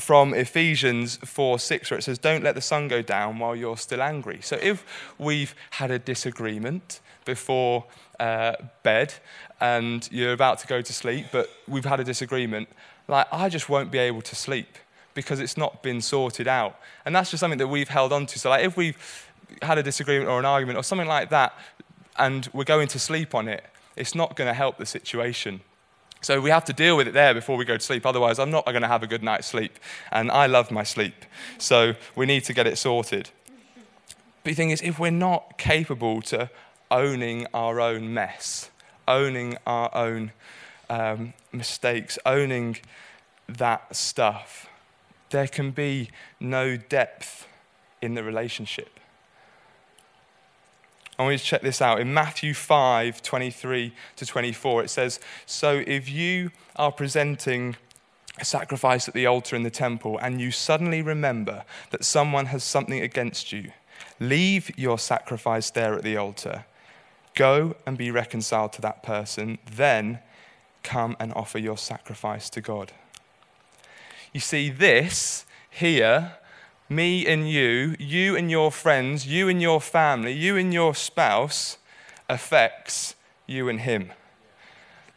from 0.00 0.34
Ephesians 0.34 1.16
4 1.18 1.58
6, 1.58 1.90
where 1.90 1.98
it 1.98 2.02
says, 2.02 2.18
Don't 2.18 2.42
let 2.42 2.54
the 2.54 2.60
sun 2.60 2.88
go 2.88 3.02
down 3.02 3.38
while 3.38 3.54
you're 3.54 3.76
still 3.76 4.02
angry. 4.02 4.40
So 4.42 4.58
if 4.60 4.84
we've 5.18 5.54
had 5.70 5.90
a 5.90 5.98
disagreement 5.98 7.00
before 7.24 7.84
uh, 8.18 8.54
bed 8.82 9.14
and 9.60 10.08
you're 10.10 10.32
about 10.32 10.58
to 10.60 10.66
go 10.66 10.82
to 10.82 10.92
sleep, 10.92 11.26
but 11.32 11.48
we've 11.68 11.84
had 11.84 12.00
a 12.00 12.04
disagreement, 12.04 12.68
like 13.08 13.26
I 13.32 13.48
just 13.48 13.68
won't 13.68 13.90
be 13.90 13.98
able 13.98 14.22
to 14.22 14.34
sleep 14.34 14.78
because 15.14 15.40
it's 15.40 15.56
not 15.56 15.82
been 15.82 16.00
sorted 16.00 16.48
out. 16.48 16.78
And 17.04 17.14
that's 17.14 17.30
just 17.30 17.40
something 17.40 17.58
that 17.58 17.68
we've 17.68 17.88
held 17.88 18.12
on 18.12 18.26
to. 18.26 18.38
So, 18.38 18.50
like, 18.50 18.64
if 18.64 18.76
we've 18.76 19.26
had 19.62 19.78
a 19.78 19.82
disagreement 19.82 20.30
or 20.30 20.38
an 20.38 20.44
argument 20.44 20.78
or 20.78 20.82
something 20.82 21.08
like 21.08 21.30
that, 21.30 21.58
and 22.16 22.48
we're 22.52 22.64
going 22.64 22.88
to 22.88 22.98
sleep 22.98 23.34
on 23.34 23.48
it, 23.48 23.64
it's 23.96 24.14
not 24.14 24.36
going 24.36 24.48
to 24.48 24.54
help 24.54 24.78
the 24.78 24.86
situation. 24.86 25.60
So 26.22 26.40
we 26.40 26.50
have 26.50 26.64
to 26.66 26.72
deal 26.72 26.96
with 26.96 27.08
it 27.08 27.14
there 27.14 27.32
before 27.32 27.56
we 27.56 27.64
go 27.64 27.76
to 27.76 27.82
sleep. 27.82 28.04
Otherwise, 28.04 28.38
I'm 28.38 28.50
not 28.50 28.66
going 28.66 28.82
to 28.82 28.88
have 28.88 29.02
a 29.02 29.06
good 29.06 29.22
night's 29.22 29.46
sleep. 29.46 29.78
And 30.12 30.30
I 30.30 30.46
love 30.46 30.70
my 30.70 30.82
sleep. 30.82 31.24
So 31.58 31.94
we 32.14 32.26
need 32.26 32.44
to 32.44 32.52
get 32.52 32.66
it 32.66 32.76
sorted. 32.76 33.30
But 34.42 34.50
the 34.50 34.54
thing 34.54 34.70
is, 34.70 34.82
if 34.82 34.98
we're 34.98 35.10
not 35.10 35.56
capable 35.56 36.20
to 36.22 36.50
owning 36.90 37.46
our 37.54 37.80
own 37.80 38.12
mess, 38.12 38.70
owning 39.08 39.56
our 39.66 39.94
own 39.94 40.32
um, 40.90 41.32
mistakes, 41.52 42.18
owning 42.26 42.78
that 43.48 43.96
stuff, 43.96 44.68
there 45.30 45.46
can 45.46 45.70
be 45.70 46.10
no 46.38 46.76
depth 46.76 47.46
in 48.02 48.14
the 48.14 48.22
relationship. 48.22 48.99
I 51.20 51.22
want 51.22 51.34
you 51.34 51.38
to 51.38 51.44
check 51.44 51.60
this 51.60 51.82
out. 51.82 52.00
In 52.00 52.14
Matthew 52.14 52.54
5 52.54 53.20
23 53.20 53.92
to 54.16 54.24
24, 54.24 54.84
it 54.84 54.88
says, 54.88 55.20
So 55.44 55.84
if 55.86 56.08
you 56.08 56.50
are 56.76 56.90
presenting 56.90 57.76
a 58.38 58.44
sacrifice 58.46 59.06
at 59.06 59.12
the 59.12 59.26
altar 59.26 59.54
in 59.54 59.62
the 59.62 59.70
temple 59.70 60.18
and 60.22 60.40
you 60.40 60.50
suddenly 60.50 61.02
remember 61.02 61.64
that 61.90 62.06
someone 62.06 62.46
has 62.46 62.64
something 62.64 63.02
against 63.02 63.52
you, 63.52 63.70
leave 64.18 64.70
your 64.78 64.98
sacrifice 64.98 65.68
there 65.68 65.92
at 65.92 66.04
the 66.04 66.16
altar. 66.16 66.64
Go 67.34 67.76
and 67.84 67.98
be 67.98 68.10
reconciled 68.10 68.72
to 68.72 68.80
that 68.80 69.02
person. 69.02 69.58
Then 69.70 70.20
come 70.82 71.18
and 71.20 71.34
offer 71.34 71.58
your 71.58 71.76
sacrifice 71.76 72.48
to 72.48 72.62
God. 72.62 72.92
You 74.32 74.40
see, 74.40 74.70
this 74.70 75.44
here, 75.68 76.36
me 76.90 77.24
and 77.24 77.48
you, 77.48 77.94
you 78.00 78.36
and 78.36 78.50
your 78.50 78.72
friends, 78.72 79.24
you 79.24 79.48
and 79.48 79.62
your 79.62 79.80
family, 79.80 80.32
you 80.32 80.56
and 80.56 80.74
your 80.74 80.92
spouse, 80.92 81.78
affects 82.28 83.14
you 83.46 83.68
and 83.68 83.80
him. 83.80 84.10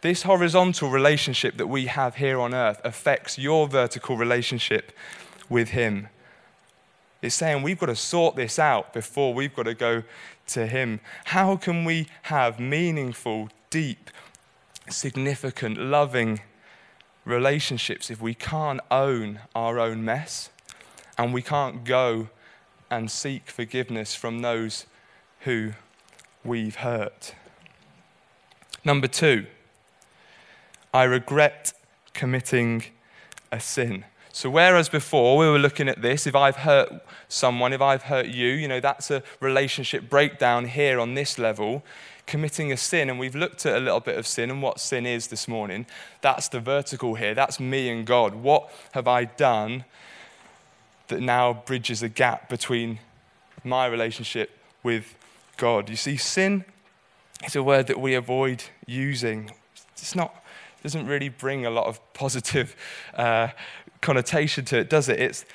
This 0.01 0.21
horizontal 0.21 0.91
relationship 0.91 1.57
that 1.57 1.67
we 1.67 1.87
have 1.87 2.15
here 2.15 2.39
on 2.39 2.53
earth 2.53 2.79
affects 2.83 3.39
your 3.39 3.67
vertical 3.67 4.17
relationship 4.17 4.91
with 5.49 5.69
him. 5.69 6.09
It's 7.23 7.35
saying 7.35 7.63
we've 7.63 7.79
got 7.79 7.87
to 7.87 7.95
sort 7.95 8.35
this 8.35 8.59
out 8.59 8.93
before 8.93 9.33
we've 9.33 9.55
got 9.55 9.63
to 9.63 9.73
go 9.73 10.03
to 10.47 10.67
him. 10.67 10.99
How 11.25 11.55
can 11.55 11.85
we 11.85 12.07
have 12.23 12.59
meaningful, 12.59 13.49
deep, 13.71 14.11
significant, 14.89 15.79
loving 15.79 16.41
relationships 17.25 18.11
if 18.11 18.21
we 18.21 18.35
can't 18.35 18.81
own 18.91 19.39
our 19.55 19.79
own 19.79 20.05
mess 20.05 20.49
and 21.17 21.33
we 21.33 21.41
can't 21.41 21.83
go 21.83 22.29
and 22.89 23.09
seek 23.09 23.49
forgiveness 23.49 24.15
from 24.15 24.39
those 24.39 24.85
who 25.41 25.73
we've 26.43 26.77
hurt. 26.77 27.35
Number 28.85 29.07
two, 29.07 29.45
I 30.93 31.03
regret 31.03 31.73
committing 32.13 32.83
a 33.51 33.59
sin. 33.59 34.05
So, 34.31 34.49
whereas 34.49 34.89
before 34.89 35.37
we 35.37 35.47
were 35.47 35.59
looking 35.59 35.87
at 35.87 36.01
this, 36.01 36.25
if 36.25 36.35
I've 36.35 36.57
hurt 36.57 36.91
someone, 37.27 37.71
if 37.71 37.81
I've 37.81 38.03
hurt 38.03 38.27
you, 38.27 38.47
you 38.47 38.67
know, 38.67 38.79
that's 38.79 39.11
a 39.11 39.21
relationship 39.39 40.09
breakdown 40.09 40.65
here 40.65 40.99
on 40.99 41.13
this 41.13 41.37
level 41.37 41.83
committing 42.25 42.71
a 42.71 42.77
sin, 42.77 43.09
and 43.09 43.19
we've 43.19 43.35
looked 43.35 43.65
at 43.65 43.75
a 43.75 43.79
little 43.79 43.99
bit 43.99 44.17
of 44.17 44.25
sin 44.25 44.49
and 44.49 44.61
what 44.61 44.79
sin 44.79 45.05
is 45.05 45.27
this 45.27 45.47
morning. 45.47 45.85
That's 46.21 46.47
the 46.47 46.59
vertical 46.59 47.15
here. 47.15 47.33
That's 47.33 47.59
me 47.59 47.89
and 47.89 48.05
God. 48.05 48.35
What 48.35 48.71
have 48.93 49.07
I 49.07 49.25
done 49.25 49.85
that 51.07 51.21
now 51.21 51.53
bridges 51.53 52.01
a 52.01 52.09
gap 52.09 52.49
between 52.49 52.99
my 53.63 53.85
relationship 53.85 54.57
with 54.83 55.15
God? 55.57 55.89
You 55.89 55.95
see, 55.95 56.17
sin 56.17 56.65
is 57.45 57.55
a 57.55 57.63
word 57.63 57.87
that 57.87 57.99
we 57.99 58.13
avoid 58.13 58.63
using. 58.85 59.51
It's 59.93 60.15
not, 60.15 60.43
doesn't 60.81 61.07
really 61.07 61.29
bring 61.29 61.65
a 61.65 61.69
lot 61.69 61.87
of 61.87 61.99
positive 62.13 62.75
uh, 63.15 63.49
connotation 64.01 64.65
to 64.65 64.79
it, 64.79 64.89
does 64.89 65.09
it? 65.09 65.19
It's 65.19 65.45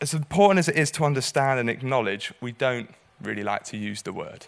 as 0.00 0.14
important 0.14 0.58
as 0.58 0.68
it 0.68 0.76
is 0.76 0.90
to 0.92 1.04
understand 1.04 1.60
and 1.60 1.70
acknowledge, 1.70 2.32
we 2.40 2.52
don't 2.52 2.90
really 3.22 3.42
like 3.42 3.64
to 3.64 3.76
use 3.76 4.02
the 4.02 4.12
word. 4.12 4.46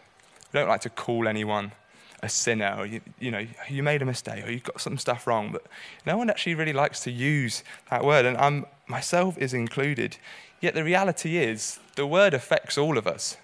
We 0.52 0.60
don't 0.60 0.68
like 0.68 0.82
to 0.82 0.90
call 0.90 1.26
anyone 1.26 1.72
a 2.22 2.28
sinner 2.28 2.74
or 2.76 2.86
you, 2.86 3.00
you 3.20 3.30
know 3.30 3.46
you 3.68 3.82
made 3.82 4.02
a 4.02 4.04
mistake 4.04 4.44
or 4.44 4.50
you 4.50 4.58
got 4.58 4.80
some 4.80 4.98
stuff 4.98 5.26
wrong 5.26 5.52
but 5.52 5.64
no 6.04 6.16
one 6.16 6.28
actually 6.28 6.54
really 6.54 6.72
likes 6.72 7.00
to 7.00 7.12
use 7.12 7.62
that 7.90 8.04
word 8.04 8.26
and 8.26 8.36
I'm 8.38 8.66
myself 8.88 9.38
is 9.38 9.54
included. 9.54 10.16
Yet 10.60 10.74
the 10.74 10.84
reality 10.84 11.36
is 11.36 11.78
the 11.96 12.06
word 12.06 12.34
affects 12.34 12.76
all 12.76 12.98
of 12.98 13.06
us. 13.06 13.36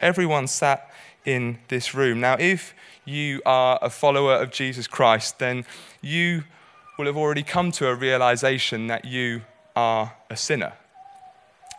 Everyone 0.00 0.46
sat 0.46 0.90
in 1.24 1.58
this 1.68 1.94
room. 1.94 2.20
Now 2.20 2.36
if 2.38 2.74
you 3.04 3.42
are 3.44 3.78
a 3.82 3.90
follower 3.90 4.34
of 4.34 4.50
Jesus 4.50 4.86
Christ 4.86 5.38
then 5.38 5.64
you 6.00 6.44
will 6.98 7.06
have 7.06 7.16
already 7.16 7.42
come 7.42 7.72
to 7.72 7.88
a 7.88 7.94
realization 7.94 8.86
that 8.86 9.04
you 9.04 9.42
are 9.74 10.14
a 10.30 10.36
sinner. 10.36 10.74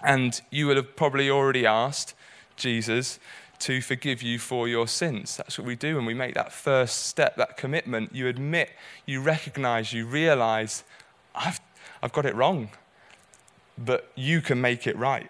And 0.04 0.40
you 0.52 0.68
will 0.68 0.76
have 0.76 0.96
probably 0.96 1.30
already 1.30 1.66
asked 1.66 2.14
Jesus 2.58 3.20
to 3.60 3.82
forgive 3.82 4.22
you 4.22 4.38
for 4.38 4.68
your 4.68 4.88
sins. 4.88 5.38
That's 5.38 5.58
what 5.58 5.66
we 5.66 5.76
do 5.76 5.96
when 5.96 6.06
we 6.06 6.14
make 6.14 6.36
that 6.36 6.52
first 6.52 7.06
step, 7.06 7.38
that 7.38 7.58
commitment. 7.58 8.14
You 8.14 8.28
admit, 8.28 8.70
you 9.06 9.22
recognize, 9.22 9.94
you 9.94 10.06
realize, 10.06 10.84
I've, 11.34 11.60
I've 12.04 12.12
got 12.12 12.26
it 12.26 12.36
wrong, 12.36 12.70
but 13.78 14.12
you 14.16 14.42
can 14.42 14.62
make 14.62 14.88
it 14.88 14.98
right. 14.98 15.30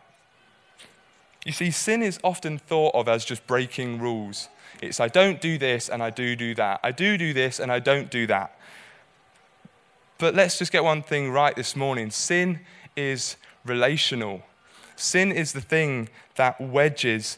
You 1.45 1.51
see, 1.51 1.71
sin 1.71 2.01
is 2.01 2.19
often 2.23 2.57
thought 2.57 2.95
of 2.95 3.07
as 3.07 3.23
just 3.23 3.45
breaking 3.45 3.99
rules. 3.99 4.49
It's 4.81 4.99
I 4.99 5.07
don't 5.07 5.39
do 5.39 5.57
this 5.57 5.89
and 5.89 6.01
I 6.01 6.09
do 6.09 6.35
do 6.35 6.55
that. 6.55 6.79
I 6.83 6.91
do 6.91 7.17
do 7.17 7.33
this 7.33 7.59
and 7.59 7.71
I 7.71 7.79
don't 7.79 8.09
do 8.09 8.27
that. 8.27 8.57
But 10.17 10.33
let's 10.33 10.57
just 10.57 10.71
get 10.71 10.83
one 10.83 11.03
thing 11.03 11.31
right 11.31 11.55
this 11.55 11.75
morning 11.75 12.09
sin 12.09 12.61
is 12.95 13.35
relational. 13.65 14.41
Sin 14.95 15.31
is 15.31 15.53
the 15.53 15.61
thing 15.61 16.09
that 16.35 16.59
wedges 16.59 17.37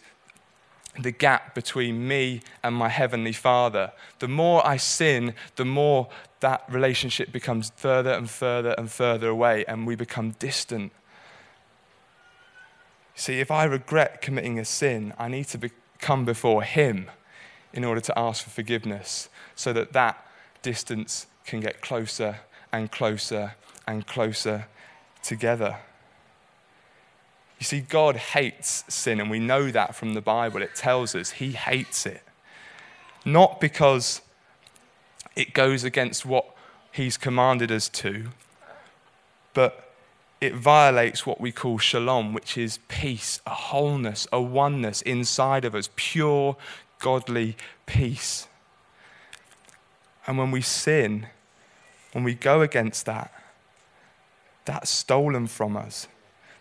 the 1.00 1.12
gap 1.12 1.54
between 1.54 2.08
me 2.08 2.42
and 2.64 2.76
my 2.76 2.90
heavenly 2.90 3.34
Father. 3.34 3.92
The 4.20 4.28
more 4.28 4.66
I 4.66 4.78
sin, 4.78 5.34
the 5.56 5.66
more 5.66 6.10
that 6.40 6.64
relationship 6.70 7.32
becomes 7.32 7.72
further 7.76 8.12
and 8.12 8.30
further 8.30 8.76
and 8.78 8.92
further 8.92 9.30
away, 9.30 9.66
and 9.68 9.88
we 9.88 9.96
become 9.96 10.32
distant. 10.40 10.92
See, 13.16 13.40
if 13.40 13.50
I 13.50 13.64
regret 13.64 14.22
committing 14.22 14.60
a 14.60 14.66
sin, 14.66 15.14
I 15.18 15.28
need 15.28 15.48
to 15.50 15.58
be, 15.58 15.72
come 16.00 16.26
before 16.26 16.64
Him 16.64 17.10
in 17.74 17.84
order 17.84 18.02
to 18.02 18.18
ask 18.18 18.44
for 18.44 18.50
forgiveness 18.50 19.30
so 19.56 19.74
that 19.74 19.94
that 19.94 20.24
distance 20.62 21.28
can 21.46 21.60
get 21.60 21.82
closer 21.82 22.42
and 22.72 22.92
closer 22.92 23.56
and 23.88 24.06
closer 24.06 24.68
together. 25.24 25.78
You 27.60 27.64
see, 27.64 27.82
God 27.82 28.16
hates 28.18 28.84
sin, 28.88 29.20
and 29.20 29.30
we 29.30 29.40
know 29.40 29.72
that 29.72 29.96
from 29.96 30.14
the 30.14 30.22
Bible. 30.22 30.62
It 30.62 30.76
tells 30.76 31.16
us 31.16 31.32
He 31.32 31.52
hates 31.52 32.06
it. 32.06 32.22
Not 33.26 33.60
because 33.60 34.22
it 35.36 35.54
goes 35.54 35.84
against 35.84 36.26
what 36.26 36.46
He's 36.92 37.18
commanded 37.18 37.72
us 37.72 37.90
to, 37.90 38.30
but 39.54 39.92
it 40.40 40.54
violates 40.54 41.26
what 41.26 41.42
we 41.42 41.52
call 41.52 41.80
shalom, 41.80 42.34
which 42.34 42.58
is 42.58 42.78
peace, 42.88 43.42
a 43.48 43.54
wholeness, 43.54 44.28
a 44.32 44.40
oneness 44.40 45.02
inside 45.02 45.66
of 45.66 45.74
us, 45.74 45.90
pure, 45.96 46.56
godly 47.00 47.58
peace. 47.88 48.48
And 50.28 50.38
when 50.38 50.52
we 50.52 50.62
sin, 50.62 51.28
when 52.12 52.24
we 52.24 52.36
go 52.36 52.62
against 52.62 53.08
that, 53.08 53.34
that's 54.66 54.92
stolen 54.92 55.48
from 55.48 55.76
us 55.76 56.08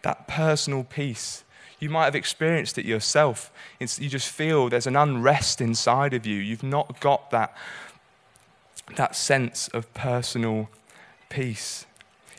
that 0.07 0.29
personal 0.29 0.85
peace. 0.85 1.43
You 1.81 1.91
might 1.91 2.05
have 2.05 2.15
experienced 2.15 2.79
it 2.79 2.85
yourself. 2.85 3.51
It's, 3.81 3.99
you 3.99 4.09
just 4.09 4.29
feel 4.29 4.69
there's 4.69 4.87
an 4.87 4.95
unrest 4.95 5.61
inside 5.61 6.15
of 6.15 6.25
you. 6.25 6.37
You've 6.37 6.63
not 6.63 7.01
got 7.01 7.33
that, 7.33 7.57
that 8.95 9.17
sense 9.17 9.67
of 9.75 9.93
personal 9.95 10.71
peace. 11.29 11.87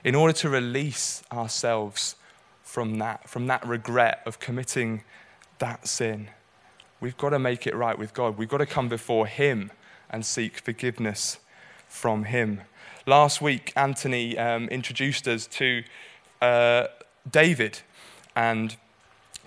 In 0.05 0.15
order 0.15 0.31
to 0.31 0.49
release 0.49 1.23
ourselves 1.29 2.15
from 2.63 2.99
that, 2.99 3.27
from 3.27 3.47
that 3.47 3.67
regret 3.67 4.21
of 4.25 4.39
committing 4.39 5.03
that 5.59 5.89
sin, 5.89 6.29
we've 7.01 7.17
got 7.17 7.31
to 7.31 7.39
make 7.39 7.67
it 7.67 7.75
right 7.75 7.99
with 7.99 8.13
God. 8.13 8.37
We've 8.37 8.47
got 8.47 8.59
to 8.59 8.65
come 8.65 8.87
before 8.87 9.27
Him 9.27 9.71
and 10.09 10.25
seek 10.25 10.59
forgiveness 10.59 11.39
from 11.89 12.23
Him. 12.23 12.61
Last 13.05 13.41
week, 13.41 13.73
Anthony 13.75 14.37
um, 14.37 14.69
introduced 14.69 15.27
us 15.27 15.47
to 15.47 15.83
uh, 16.41 16.87
David 17.29 17.79
and 18.35 18.75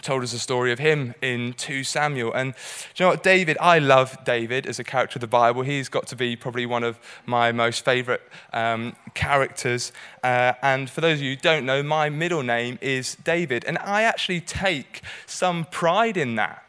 told 0.02 0.22
us 0.22 0.32
a 0.32 0.38
story 0.38 0.72
of 0.72 0.78
him 0.78 1.14
in 1.20 1.52
2 1.54 1.84
Samuel. 1.84 2.32
And 2.32 2.54
you 2.96 3.04
know 3.04 3.10
what, 3.10 3.22
David, 3.22 3.56
I 3.60 3.78
love 3.78 4.16
David 4.24 4.66
as 4.66 4.78
a 4.78 4.84
character 4.84 5.18
of 5.18 5.20
the 5.20 5.26
Bible. 5.26 5.62
He's 5.62 5.88
got 5.88 6.06
to 6.08 6.16
be 6.16 6.36
probably 6.36 6.66
one 6.66 6.84
of 6.84 6.98
my 7.26 7.52
most 7.52 7.84
favorite 7.84 8.22
um, 8.52 8.96
characters. 9.14 9.92
Uh, 10.22 10.54
and 10.62 10.88
for 10.88 11.00
those 11.00 11.18
of 11.18 11.22
you 11.22 11.34
who 11.34 11.40
don't 11.40 11.66
know, 11.66 11.82
my 11.82 12.08
middle 12.08 12.42
name 12.42 12.78
is 12.80 13.16
David. 13.16 13.64
And 13.64 13.78
I 13.78 14.02
actually 14.02 14.40
take 14.40 15.02
some 15.26 15.66
pride 15.66 16.16
in 16.16 16.36
that. 16.36 16.64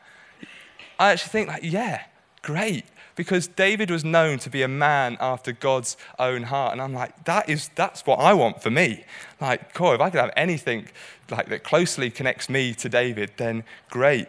I 0.99 1.11
actually 1.11 1.29
think, 1.29 1.47
like, 1.47 1.63
yeah, 1.63 2.03
great 2.41 2.85
because 3.15 3.47
David 3.47 3.89
was 3.89 4.03
known 4.03 4.39
to 4.39 4.49
be 4.49 4.61
a 4.61 4.67
man 4.67 5.17
after 5.19 5.51
God's 5.51 5.97
own 6.17 6.43
heart. 6.43 6.73
And 6.73 6.81
I'm 6.81 6.93
like, 6.93 7.25
that 7.25 7.49
is, 7.49 7.69
that's 7.75 8.05
what 8.05 8.19
I 8.19 8.33
want 8.33 8.61
for 8.61 8.69
me. 8.69 9.03
Like, 9.39 9.73
cool, 9.73 9.93
if 9.93 10.01
I 10.01 10.09
could 10.09 10.21
have 10.21 10.33
anything 10.35 10.87
like 11.29 11.49
that 11.49 11.63
closely 11.63 12.09
connects 12.09 12.49
me 12.49 12.73
to 12.75 12.89
David, 12.89 13.31
then 13.37 13.63
great. 13.89 14.27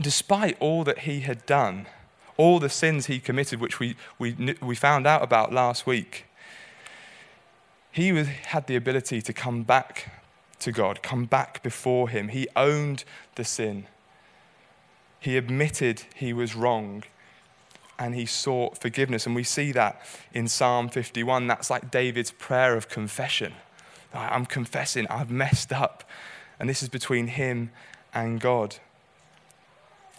Despite 0.00 0.56
all 0.60 0.84
that 0.84 1.00
he 1.00 1.20
had 1.20 1.44
done, 1.46 1.86
all 2.36 2.60
the 2.60 2.68
sins 2.68 3.06
he 3.06 3.18
committed, 3.18 3.60
which 3.60 3.80
we, 3.80 3.96
we, 4.18 4.56
we 4.62 4.74
found 4.74 5.06
out 5.06 5.22
about 5.22 5.52
last 5.52 5.86
week, 5.86 6.26
he 7.90 8.12
was, 8.12 8.28
had 8.28 8.68
the 8.68 8.76
ability 8.76 9.20
to 9.22 9.32
come 9.32 9.64
back 9.64 10.12
to 10.60 10.72
God, 10.72 11.02
come 11.02 11.24
back 11.24 11.62
before 11.62 12.08
him. 12.08 12.28
He 12.28 12.46
owned 12.54 13.04
the 13.34 13.44
sin. 13.44 13.86
He 15.20 15.36
admitted 15.36 16.04
he 16.14 16.32
was 16.32 16.54
wrong 16.54 17.04
and 17.98 18.14
he 18.14 18.26
sought 18.26 18.78
forgiveness. 18.78 19.26
And 19.26 19.34
we 19.34 19.42
see 19.42 19.72
that 19.72 20.00
in 20.32 20.48
Psalm 20.48 20.88
51. 20.88 21.46
That's 21.46 21.70
like 21.70 21.90
David's 21.90 22.30
prayer 22.30 22.76
of 22.76 22.88
confession. 22.88 23.54
I'm 24.14 24.46
confessing, 24.46 25.06
I've 25.08 25.30
messed 25.30 25.72
up. 25.72 26.04
And 26.60 26.68
this 26.68 26.82
is 26.82 26.88
between 26.88 27.28
him 27.28 27.70
and 28.14 28.40
God. 28.40 28.76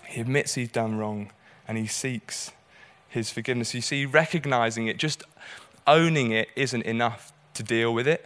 He 0.06 0.22
admits 0.22 0.56
he's 0.56 0.70
done 0.70 0.98
wrong 0.98 1.32
and 1.68 1.78
he 1.78 1.88
seeks 1.88 2.52
his 3.08 3.32
forgiveness. 3.32 3.74
You 3.74 3.82
see, 3.82 4.06
recognizing 4.06 4.88
it, 4.88 4.98
just 4.98 5.24
owning 5.88 6.32
it, 6.32 6.50
isn't 6.56 6.84
enough 6.84 7.32
to 7.54 7.64
deal 7.64 7.94
with 7.94 8.08
it. 8.08 8.26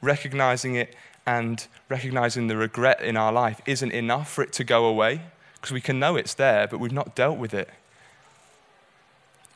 Recognizing 0.00 0.74
it 0.74 0.94
and 1.24 1.66
recognizing 1.88 2.48
the 2.48 2.56
regret 2.56 3.00
in 3.00 3.16
our 3.16 3.32
life 3.32 3.60
isn't 3.66 3.92
enough 3.92 4.30
for 4.32 4.42
it 4.42 4.52
to 4.54 4.64
go 4.64 4.86
away 4.86 5.22
because 5.62 5.72
we 5.72 5.80
can 5.80 6.00
know 6.00 6.16
it's 6.16 6.34
there, 6.34 6.66
but 6.66 6.80
we've 6.80 6.92
not 6.92 7.14
dealt 7.14 7.38
with 7.38 7.54
it. 7.54 7.68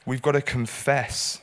We've 0.07 0.23
got 0.23 0.33
to 0.33 0.41
confess. 0.41 1.41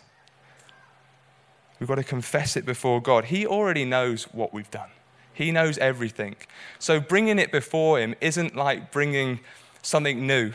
We've 1.80 1.90
got 1.90 1.96
to 1.96 2.04
confess 2.04 2.56
it 2.56 2.66
before 2.66 3.02
God. 3.02 3.26
He 3.26 3.46
already 3.46 3.84
knows 3.84 4.24
what 4.32 4.54
we've 4.54 4.72
done, 4.72 4.90
He 5.34 5.52
knows 5.52 5.78
everything. 5.80 6.38
So 6.80 7.02
bringing 7.02 7.40
it 7.40 7.52
before 7.52 8.00
Him 8.00 8.16
isn't 8.22 8.56
like 8.56 8.90
bringing 8.90 9.42
something 9.82 10.26
new, 10.26 10.54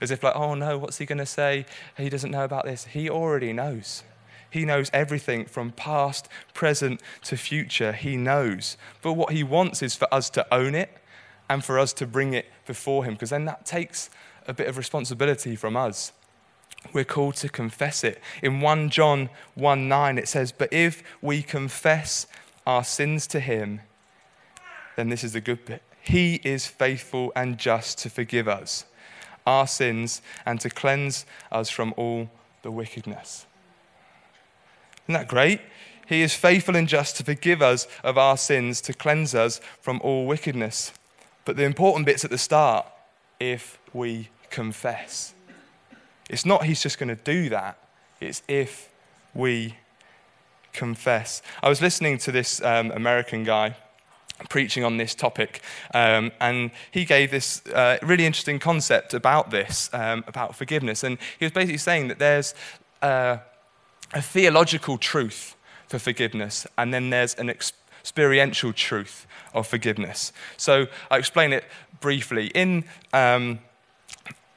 as 0.00 0.10
if, 0.10 0.24
like, 0.24 0.34
oh 0.34 0.54
no, 0.54 0.76
what's 0.76 0.98
He 0.98 1.06
going 1.06 1.18
to 1.18 1.26
say? 1.26 1.64
He 1.96 2.08
doesn't 2.08 2.32
know 2.32 2.42
about 2.42 2.64
this. 2.64 2.86
He 2.86 3.08
already 3.08 3.52
knows. 3.52 4.02
He 4.50 4.64
knows 4.64 4.90
everything 4.92 5.46
from 5.46 5.70
past, 5.70 6.28
present 6.54 7.00
to 7.22 7.36
future. 7.36 7.92
He 7.92 8.16
knows. 8.16 8.76
But 9.00 9.12
what 9.12 9.32
He 9.32 9.44
wants 9.44 9.80
is 9.80 9.94
for 9.94 10.12
us 10.12 10.28
to 10.30 10.44
own 10.52 10.74
it 10.74 10.90
and 11.48 11.64
for 11.64 11.78
us 11.78 11.92
to 11.94 12.06
bring 12.06 12.34
it 12.34 12.46
before 12.66 13.04
Him, 13.04 13.14
because 13.14 13.30
then 13.30 13.44
that 13.44 13.64
takes 13.66 14.10
a 14.46 14.54
bit 14.54 14.68
of 14.68 14.76
responsibility 14.76 15.56
from 15.56 15.76
us. 15.76 16.12
We're 16.92 17.04
called 17.04 17.36
to 17.36 17.48
confess 17.48 18.04
it. 18.04 18.20
In 18.42 18.60
1 18.60 18.90
John 18.90 19.30
1 19.54 19.88
9, 19.88 20.18
it 20.18 20.28
says, 20.28 20.52
But 20.52 20.72
if 20.72 21.02
we 21.22 21.42
confess 21.42 22.26
our 22.66 22.84
sins 22.84 23.26
to 23.28 23.40
Him, 23.40 23.80
then 24.96 25.08
this 25.08 25.24
is 25.24 25.32
the 25.32 25.40
good 25.40 25.64
bit. 25.64 25.82
He 26.02 26.36
is 26.44 26.66
faithful 26.66 27.32
and 27.34 27.58
just 27.58 27.98
to 28.00 28.10
forgive 28.10 28.48
us 28.48 28.84
our 29.46 29.66
sins 29.66 30.22
and 30.46 30.60
to 30.60 30.70
cleanse 30.70 31.26
us 31.52 31.68
from 31.68 31.92
all 31.96 32.30
the 32.62 32.70
wickedness. 32.70 33.46
Isn't 35.04 35.14
that 35.14 35.28
great? 35.28 35.60
He 36.06 36.22
is 36.22 36.34
faithful 36.34 36.76
and 36.76 36.88
just 36.88 37.16
to 37.16 37.24
forgive 37.24 37.62
us 37.62 37.86
of 38.02 38.18
our 38.18 38.36
sins, 38.36 38.80
to 38.82 38.92
cleanse 38.92 39.34
us 39.34 39.60
from 39.80 40.00
all 40.02 40.26
wickedness. 40.26 40.92
But 41.44 41.56
the 41.56 41.64
important 41.64 42.06
bit's 42.06 42.24
at 42.24 42.30
the 42.30 42.38
start 42.38 42.86
if 43.38 43.78
we 43.92 44.28
confess. 44.50 45.34
It's 46.30 46.46
not 46.46 46.64
he's 46.64 46.82
just 46.82 46.98
going 46.98 47.14
to 47.14 47.22
do 47.22 47.48
that, 47.50 47.78
it's 48.20 48.42
if 48.48 48.88
we 49.34 49.76
confess. 50.72 51.42
I 51.62 51.68
was 51.68 51.80
listening 51.80 52.18
to 52.18 52.32
this 52.32 52.62
um, 52.62 52.90
American 52.90 53.44
guy 53.44 53.76
preaching 54.48 54.84
on 54.84 54.96
this 54.96 55.14
topic, 55.14 55.62
um, 55.94 56.32
and 56.40 56.70
he 56.90 57.04
gave 57.04 57.30
this 57.30 57.64
uh, 57.68 57.98
really 58.02 58.26
interesting 58.26 58.58
concept 58.58 59.14
about 59.14 59.50
this, 59.50 59.88
um, 59.92 60.24
about 60.26 60.56
forgiveness. 60.56 61.04
And 61.04 61.18
he 61.38 61.44
was 61.44 61.52
basically 61.52 61.78
saying 61.78 62.08
that 62.08 62.18
there's 62.18 62.54
uh, 63.00 63.38
a 64.12 64.22
theological 64.22 64.98
truth 64.98 65.56
for 65.88 65.98
forgiveness, 65.98 66.66
and 66.76 66.92
then 66.92 67.10
there's 67.10 67.34
an 67.34 67.48
experiential 68.04 68.70
truth 68.70 69.26
of 69.54 69.66
forgiveness. 69.66 70.30
So 70.58 70.88
I'll 71.10 71.18
explain 71.18 71.54
it 71.54 71.64
briefly. 72.00 72.48
In, 72.48 72.84
um, 73.14 73.60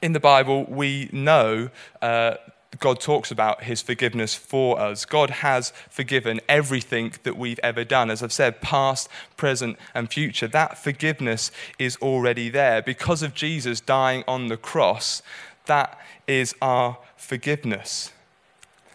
in 0.02 0.12
the 0.12 0.20
Bible, 0.20 0.66
we 0.66 1.10
know 1.14 1.70
uh, 2.02 2.36
God 2.80 3.00
talks 3.00 3.32
about 3.32 3.64
his 3.64 3.82
forgiveness 3.82 4.36
for 4.36 4.78
us. 4.78 5.06
God 5.06 5.30
has 5.30 5.72
forgiven 5.90 6.42
everything 6.50 7.14
that 7.24 7.38
we've 7.38 7.60
ever 7.64 7.86
done. 7.86 8.12
As 8.12 8.22
I've 8.22 8.34
said, 8.34 8.60
past, 8.60 9.08
present, 9.38 9.78
and 9.96 10.12
future. 10.12 10.50
That 10.50 10.78
forgiveness 10.78 11.50
is 11.80 11.96
already 12.02 12.50
there. 12.50 12.82
Because 12.82 13.24
of 13.24 13.34
Jesus 13.34 13.80
dying 13.80 14.26
on 14.28 14.48
the 14.48 14.58
cross, 14.58 15.22
that 15.68 15.98
is 16.28 16.54
our 16.62 16.98
forgiveness. 17.16 18.12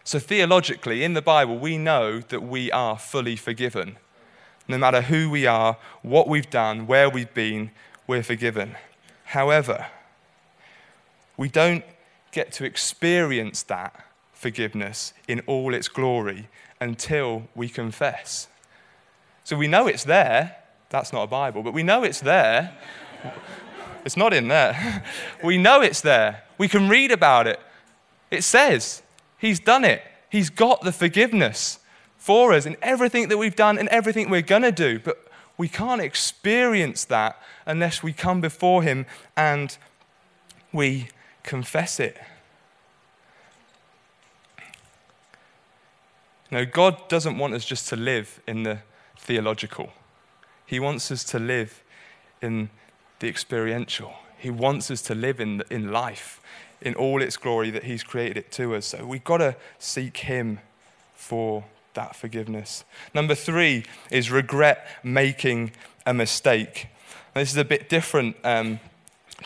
So, 0.04 0.18
theologically, 0.18 1.04
in 1.04 1.14
the 1.14 1.22
Bible, 1.22 1.58
we 1.58 1.78
know 1.78 2.20
that 2.20 2.42
we 2.42 2.70
are 2.70 2.98
fully 2.98 3.36
forgiven. 3.36 3.96
No 4.68 4.78
matter 4.78 5.02
who 5.02 5.28
we 5.28 5.46
are, 5.46 5.76
what 6.02 6.28
we've 6.28 6.48
done, 6.48 6.86
where 6.86 7.10
we've 7.10 7.32
been, 7.34 7.70
we're 8.06 8.22
forgiven. 8.22 8.76
However, 9.24 9.86
we 11.36 11.48
don't 11.48 11.84
get 12.30 12.52
to 12.52 12.64
experience 12.64 13.62
that 13.64 14.04
forgiveness 14.32 15.12
in 15.28 15.40
all 15.46 15.74
its 15.74 15.88
glory 15.88 16.48
until 16.80 17.44
we 17.54 17.68
confess. 17.68 18.48
So 19.44 19.56
we 19.56 19.68
know 19.68 19.86
it's 19.86 20.04
there. 20.04 20.56
That's 20.88 21.12
not 21.12 21.22
a 21.22 21.26
Bible, 21.26 21.62
but 21.62 21.72
we 21.72 21.82
know 21.82 22.04
it's 22.04 22.20
there. 22.20 22.76
It's 24.04 24.16
not 24.16 24.32
in 24.32 24.48
there. 24.48 25.04
We 25.44 25.58
know 25.58 25.80
it's 25.80 26.00
there. 26.00 26.42
We 26.58 26.68
can 26.68 26.88
read 26.88 27.10
about 27.10 27.46
it. 27.46 27.60
It 28.30 28.42
says 28.44 29.02
He's 29.38 29.58
done 29.58 29.84
it. 29.84 30.02
He's 30.30 30.50
got 30.50 30.82
the 30.82 30.92
forgiveness 30.92 31.80
for 32.22 32.52
us 32.52 32.66
in 32.66 32.76
everything 32.82 33.26
that 33.26 33.36
we've 33.36 33.56
done 33.56 33.76
and 33.76 33.88
everything 33.88 34.30
we're 34.30 34.42
going 34.42 34.62
to 34.62 34.70
do. 34.70 35.00
But 35.00 35.26
we 35.58 35.66
can't 35.66 36.00
experience 36.00 37.04
that 37.06 37.36
unless 37.66 38.00
we 38.00 38.12
come 38.12 38.40
before 38.40 38.84
Him 38.84 39.06
and 39.36 39.76
we 40.72 41.08
confess 41.42 41.98
it. 41.98 42.16
No, 46.52 46.64
God 46.64 47.08
doesn't 47.08 47.38
want 47.38 47.54
us 47.54 47.64
just 47.64 47.88
to 47.88 47.96
live 47.96 48.40
in 48.46 48.62
the 48.62 48.78
theological, 49.16 49.90
He 50.64 50.78
wants 50.78 51.10
us 51.10 51.24
to 51.24 51.40
live 51.40 51.82
in 52.40 52.70
the 53.18 53.26
experiential. 53.26 54.14
He 54.38 54.50
wants 54.50 54.92
us 54.92 55.02
to 55.02 55.14
live 55.16 55.40
in, 55.40 55.64
in 55.70 55.90
life, 55.90 56.40
in 56.80 56.94
all 56.94 57.20
its 57.20 57.36
glory 57.36 57.70
that 57.70 57.82
He's 57.82 58.04
created 58.04 58.36
it 58.36 58.52
to 58.52 58.76
us. 58.76 58.86
So 58.86 59.04
we've 59.04 59.24
got 59.24 59.38
to 59.38 59.56
seek 59.80 60.18
Him 60.18 60.60
for 61.16 61.64
that 61.94 62.16
forgiveness. 62.16 62.84
Number 63.14 63.34
three 63.34 63.84
is 64.10 64.30
regret 64.30 64.86
making 65.02 65.72
a 66.06 66.14
mistake. 66.14 66.88
This 67.34 67.50
is 67.50 67.56
a 67.56 67.64
bit 67.64 67.88
different 67.88 68.36
um, 68.44 68.80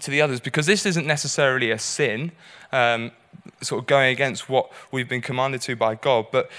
to 0.00 0.11
the 0.11 0.20
others 0.20 0.40
because 0.40 0.66
this 0.66 0.87
isn't 0.87 1.06
necessarily 1.06 1.70
a 1.70 1.78
sin, 1.78 2.32
um, 2.72 3.12
sort 3.61 3.82
of 3.82 3.87
going 3.87 4.11
against 4.11 4.48
what 4.48 4.70
we've 4.90 5.09
been 5.09 5.20
commanded 5.22 5.62
to 5.62 5.76
by 5.76 5.94
God, 5.94 6.26
but 6.32 6.50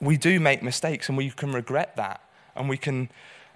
we 0.00 0.16
do 0.16 0.40
make 0.40 0.62
mistakes 0.62 1.08
and 1.08 1.18
we 1.18 1.30
can 1.30 1.52
regret 1.52 1.96
that 1.96 2.22
and 2.56 2.68
we 2.68 2.76
can 2.76 3.10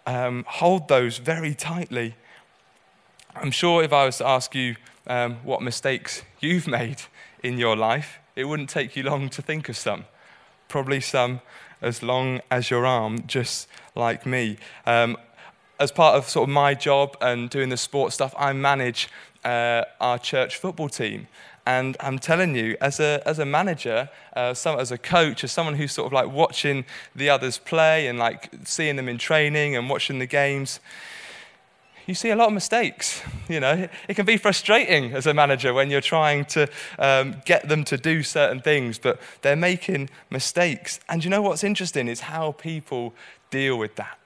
um, 0.07 0.45
hold 0.47 0.89
those 0.89 1.19
very 1.19 1.55
tightly. 1.55 2.15
I'm 3.35 3.51
sure 3.51 3.83
if 3.83 3.93
I 3.93 4.05
was 4.07 4.19
to 4.19 4.27
ask 4.27 4.55
you 4.55 4.77
um, 5.07 5.37
what 5.45 5.63
mistakes 5.63 6.23
you've 6.41 6.67
made 6.81 7.03
in 7.43 7.59
your 7.59 7.77
life, 7.77 8.19
it 8.37 8.45
wouldn't 8.45 8.71
take 8.71 8.97
you 8.97 9.03
long 9.03 9.29
to 9.31 9.43
think 9.43 9.69
of 9.69 9.77
some. 9.77 10.05
Probably 10.69 11.01
some 11.01 11.41
as 11.83 12.03
long 12.03 12.41
as 12.51 12.71
your 12.71 12.87
arm, 12.87 13.27
just 13.27 13.69
like 13.95 14.25
me. 14.25 14.57
Um, 14.87 15.17
as 15.79 15.93
part 15.93 16.17
of 16.17 16.29
sort 16.29 16.49
of 16.49 16.53
my 16.53 16.75
job 16.75 17.17
and 17.21 17.51
doing 17.51 17.69
the 17.69 17.77
sports 17.77 18.15
stuff, 18.15 18.35
I 18.39 18.53
manage 18.53 19.09
uh, 19.45 19.85
our 20.01 20.19
church 20.19 20.57
football 20.57 20.89
team. 20.89 21.29
And 21.67 21.97
I'm 22.01 22.19
telling 22.19 22.55
you, 22.55 22.77
as 22.81 23.01
a, 23.01 23.23
as 23.27 23.39
a 23.39 23.47
manager, 23.47 24.11
uh, 24.37 24.53
some, 24.55 24.79
as 24.79 24.93
a 24.93 24.99
coach, 24.99 25.45
as 25.45 25.53
someone 25.53 25.75
who's 25.75 25.93
sort 25.93 26.07
of 26.07 26.13
like 26.13 26.31
watching 26.31 26.85
the 27.17 27.31
others 27.31 27.59
play 27.59 28.07
and 28.07 28.19
like 28.19 28.51
seeing 28.65 28.97
them 28.97 29.09
in 29.09 29.19
training 29.19 29.75
and 29.77 29.89
watching 29.89 30.19
the 30.19 30.27
games, 30.27 30.81
you 32.07 32.15
see 32.15 32.31
a 32.31 32.37
lot 32.37 32.49
of 32.49 32.53
mistakes. 32.53 33.23
You 33.49 33.61
know, 33.61 33.89
it 34.09 34.15
can 34.15 34.27
be 34.27 34.37
frustrating 34.37 35.13
as 35.13 35.27
a 35.27 35.35
manager 35.35 35.73
when 35.73 35.91
you're 35.91 36.01
trying 36.01 36.45
to 36.47 36.69
um, 36.99 37.37
get 37.45 37.69
them 37.69 37.85
to 37.85 37.97
do 37.97 38.23
certain 38.23 38.61
things, 38.61 38.99
but 38.99 39.21
they're 39.43 39.57
making 39.57 40.11
mistakes. 40.31 41.01
And 41.09 41.25
you 41.25 41.31
know 41.31 41.43
what's 41.43 41.65
interesting 41.65 42.09
is 42.09 42.21
how 42.21 42.53
people 42.53 43.15
deal 43.51 43.79
with 43.79 43.97
that. 43.97 44.19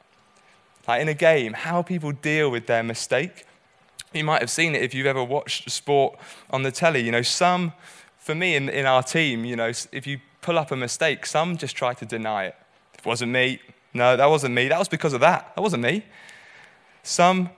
Like 0.87 1.03
in 1.03 1.09
a 1.09 1.15
game, 1.15 1.53
how 1.53 1.83
people 1.83 2.13
deal 2.13 2.51
with 2.51 2.67
their 2.67 2.83
mistake. 2.83 3.45
You 4.13 4.25
might 4.25 4.41
have 4.41 4.51
seen 4.51 4.75
it 4.75 4.83
if 4.83 4.95
you've 4.95 5.07
ever 5.07 5.23
watched 5.23 5.71
sport 5.71 6.19
on 6.51 6.63
the 6.63 6.73
telly. 6.73 7.01
You 7.01 7.13
know, 7.13 7.23
some, 7.23 7.75
for 8.19 8.35
me 8.35 8.57
in, 8.57 8.69
in 8.69 8.87
our 8.87 9.03
team, 9.03 9.45
you 9.45 9.55
know, 9.55 9.71
if 9.93 10.07
you 10.07 10.21
pull 10.41 10.59
up 10.59 10.71
a 10.71 10.77
mistake, 10.77 11.27
some 11.27 11.57
just 11.59 11.77
try 11.77 11.93
to 11.95 12.07
deny 12.07 12.47
it. 12.47 12.57
It 12.95 13.05
wasn't 13.05 13.33
me. 13.33 13.61
No, 13.93 14.17
that 14.17 14.27
wasn't 14.27 14.55
me. 14.55 14.69
That 14.69 14.79
was 14.79 14.89
because 14.89 15.13
of 15.13 15.21
that. 15.21 15.55
That 15.55 15.61
wasn't 15.61 15.83
me. 15.83 16.05
Some 17.03 17.51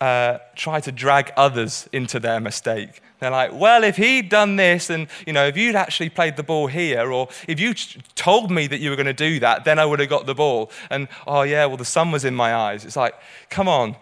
uh, 0.00 0.38
try 0.54 0.80
to 0.80 0.92
drag 0.92 1.32
others 1.36 1.88
into 1.92 2.20
their 2.20 2.40
mistake. 2.40 3.02
They're 3.18 3.30
like, 3.30 3.52
well, 3.52 3.82
if 3.82 3.96
he'd 3.96 4.28
done 4.28 4.56
this, 4.56 4.90
and 4.90 5.08
you 5.26 5.32
know, 5.32 5.46
if 5.46 5.56
you'd 5.56 5.74
actually 5.74 6.08
played 6.08 6.36
the 6.36 6.44
ball 6.44 6.68
here, 6.68 7.10
or 7.10 7.28
if 7.48 7.58
you 7.58 7.74
told 8.14 8.50
me 8.50 8.68
that 8.68 8.78
you 8.78 8.90
were 8.90 8.96
going 8.96 9.06
to 9.06 9.12
do 9.12 9.40
that, 9.40 9.64
then 9.64 9.78
I 9.78 9.84
would 9.84 9.98
have 9.98 10.08
got 10.08 10.26
the 10.26 10.34
ball. 10.34 10.70
And 10.88 11.08
oh 11.26 11.42
yeah, 11.42 11.66
well, 11.66 11.76
the 11.76 11.84
sun 11.84 12.12
was 12.12 12.24
in 12.24 12.34
my 12.34 12.54
eyes. 12.54 12.84
It's 12.84 12.96
like, 12.96 13.14
come 13.50 13.66
on, 13.68 13.96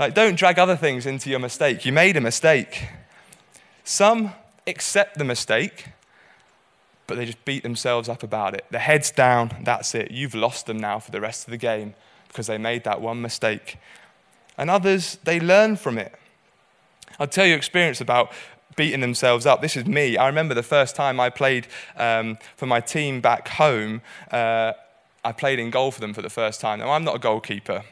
like 0.00 0.14
don't 0.14 0.36
drag 0.36 0.58
other 0.58 0.76
things 0.76 1.06
into 1.06 1.30
your 1.30 1.38
mistake. 1.38 1.84
You 1.84 1.92
made 1.92 2.16
a 2.16 2.20
mistake. 2.20 2.88
Some 3.84 4.32
accept 4.66 5.18
the 5.18 5.24
mistake, 5.24 5.86
but 7.06 7.16
they 7.16 7.26
just 7.26 7.44
beat 7.44 7.62
themselves 7.62 8.08
up 8.08 8.24
about 8.24 8.54
it. 8.54 8.64
Their 8.70 8.80
heads 8.80 9.12
down. 9.12 9.52
That's 9.62 9.94
it. 9.94 10.10
You've 10.10 10.34
lost 10.34 10.66
them 10.66 10.78
now 10.78 10.98
for 10.98 11.12
the 11.12 11.20
rest 11.20 11.46
of 11.46 11.52
the 11.52 11.56
game 11.56 11.94
because 12.26 12.48
they 12.48 12.58
made 12.58 12.82
that 12.84 13.00
one 13.00 13.22
mistake 13.22 13.78
and 14.58 14.70
others, 14.70 15.18
they 15.24 15.40
learn 15.40 15.76
from 15.76 15.98
it. 15.98 16.14
I'll 17.18 17.26
tell 17.26 17.46
you 17.46 17.54
experience 17.54 18.00
about 18.00 18.32
beating 18.76 19.00
themselves 19.00 19.46
up. 19.46 19.60
This 19.60 19.76
is 19.76 19.86
me. 19.86 20.16
I 20.16 20.26
remember 20.26 20.54
the 20.54 20.62
first 20.62 20.96
time 20.96 21.20
I 21.20 21.28
played 21.28 21.66
um, 21.96 22.38
for 22.56 22.66
my 22.66 22.80
team 22.80 23.20
back 23.20 23.48
home. 23.48 24.00
Uh, 24.30 24.72
I 25.22 25.32
played 25.32 25.58
in 25.58 25.70
goal 25.70 25.90
for 25.90 26.00
them 26.00 26.14
for 26.14 26.22
the 26.22 26.30
first 26.30 26.60
time. 26.60 26.78
Now, 26.78 26.90
I'm 26.92 27.04
not 27.04 27.16
a 27.16 27.18
goalkeeper, 27.18 27.84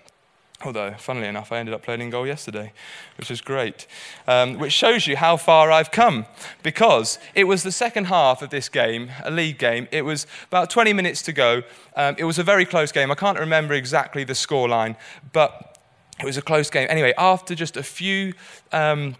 although, 0.65 0.95
funnily 0.97 1.27
enough, 1.27 1.53
I 1.53 1.59
ended 1.59 1.75
up 1.75 1.83
playing 1.83 2.01
in 2.01 2.09
goal 2.09 2.27
yesterday, 2.27 2.73
which 3.19 3.31
is 3.31 3.43
great. 3.43 3.87
Um, 4.27 4.59
which 4.59 4.73
shows 4.73 5.07
you 5.07 5.17
how 5.17 5.37
far 5.37 5.71
I've 5.71 5.91
come, 5.91 6.25
because 6.63 7.19
it 7.35 7.45
was 7.45 7.65
the 7.65 7.73
second 7.73 8.07
half 8.07 8.41
of 8.41 8.49
this 8.49 8.71
game, 8.71 9.11
a 9.25 9.31
league 9.31 9.59
game. 9.59 9.89
It 9.91 10.03
was 10.03 10.27
about 10.47 10.71
20 10.71 10.95
minutes 10.95 11.21
to 11.23 11.33
go. 11.35 11.65
Um, 11.97 12.17
it 12.19 12.25
was 12.25 12.39
a 12.39 12.45
very 12.45 12.65
close 12.65 12.93
game. 12.93 13.11
I 13.11 13.15
can't 13.15 13.39
remember 13.39 13.75
exactly 13.75 14.25
the 14.25 14.33
scoreline, 14.33 14.97
but 15.35 15.78
it 16.21 16.25
was 16.25 16.37
a 16.37 16.43
close 16.43 16.71
game. 16.71 16.87
Anyway, 16.91 17.15
after 17.17 17.55
just 17.55 17.77
a 17.77 17.83
few 17.83 18.35
um, 18.73 19.17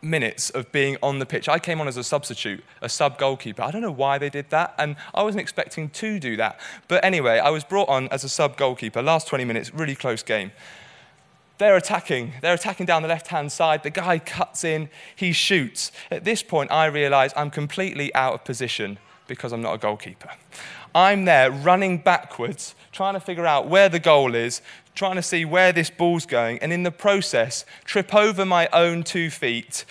minutes 0.00 0.50
of 0.50 0.70
being 0.70 0.96
on 1.02 1.18
the 1.18 1.26
pitch, 1.26 1.48
I 1.48 1.58
came 1.58 1.80
on 1.80 1.88
as 1.88 1.96
a 1.96 2.04
substitute, 2.04 2.62
a 2.80 2.88
sub 2.88 3.18
goalkeeper. 3.18 3.62
I 3.62 3.70
don't 3.70 3.82
know 3.82 3.90
why 3.90 4.18
they 4.18 4.30
did 4.30 4.50
that, 4.50 4.74
and 4.78 4.96
I 5.14 5.22
wasn't 5.22 5.40
expecting 5.40 5.90
to 5.90 6.20
do 6.20 6.36
that. 6.36 6.60
But 6.86 7.04
anyway, 7.04 7.38
I 7.38 7.50
was 7.50 7.64
brought 7.64 7.88
on 7.88 8.08
as 8.08 8.24
a 8.24 8.28
sub 8.28 8.56
goalkeeper. 8.56 9.02
Last 9.02 9.26
20 9.26 9.44
minutes, 9.44 9.74
really 9.74 9.94
close 9.94 10.22
game. 10.22 10.52
They're 11.58 11.76
attacking. 11.76 12.34
They're 12.40 12.54
attacking 12.54 12.86
down 12.86 13.02
the 13.02 13.08
left 13.08 13.28
hand 13.28 13.50
side. 13.50 13.82
The 13.82 13.90
guy 13.90 14.20
cuts 14.20 14.62
in, 14.62 14.88
he 15.16 15.32
shoots. 15.32 15.90
At 16.10 16.24
this 16.24 16.42
point, 16.42 16.70
I 16.70 16.86
realize 16.86 17.32
I'm 17.36 17.50
completely 17.50 18.14
out 18.14 18.34
of 18.34 18.44
position 18.44 18.98
because 19.26 19.52
I'm 19.52 19.60
not 19.60 19.74
a 19.74 19.78
goalkeeper. 19.78 20.30
I'm 20.94 21.24
there 21.24 21.50
running 21.50 21.98
backwards, 21.98 22.74
trying 22.92 23.14
to 23.14 23.20
figure 23.20 23.46
out 23.46 23.68
where 23.68 23.88
the 23.88 23.98
goal 23.98 24.34
is, 24.34 24.62
trying 24.94 25.16
to 25.16 25.22
see 25.22 25.44
where 25.44 25.72
this 25.72 25.90
ball's 25.90 26.26
going, 26.26 26.58
and 26.58 26.72
in 26.72 26.82
the 26.82 26.90
process, 26.90 27.64
trip 27.84 28.14
over 28.14 28.44
my 28.44 28.68
own 28.72 29.04
two 29.04 29.30
feet 29.30 29.84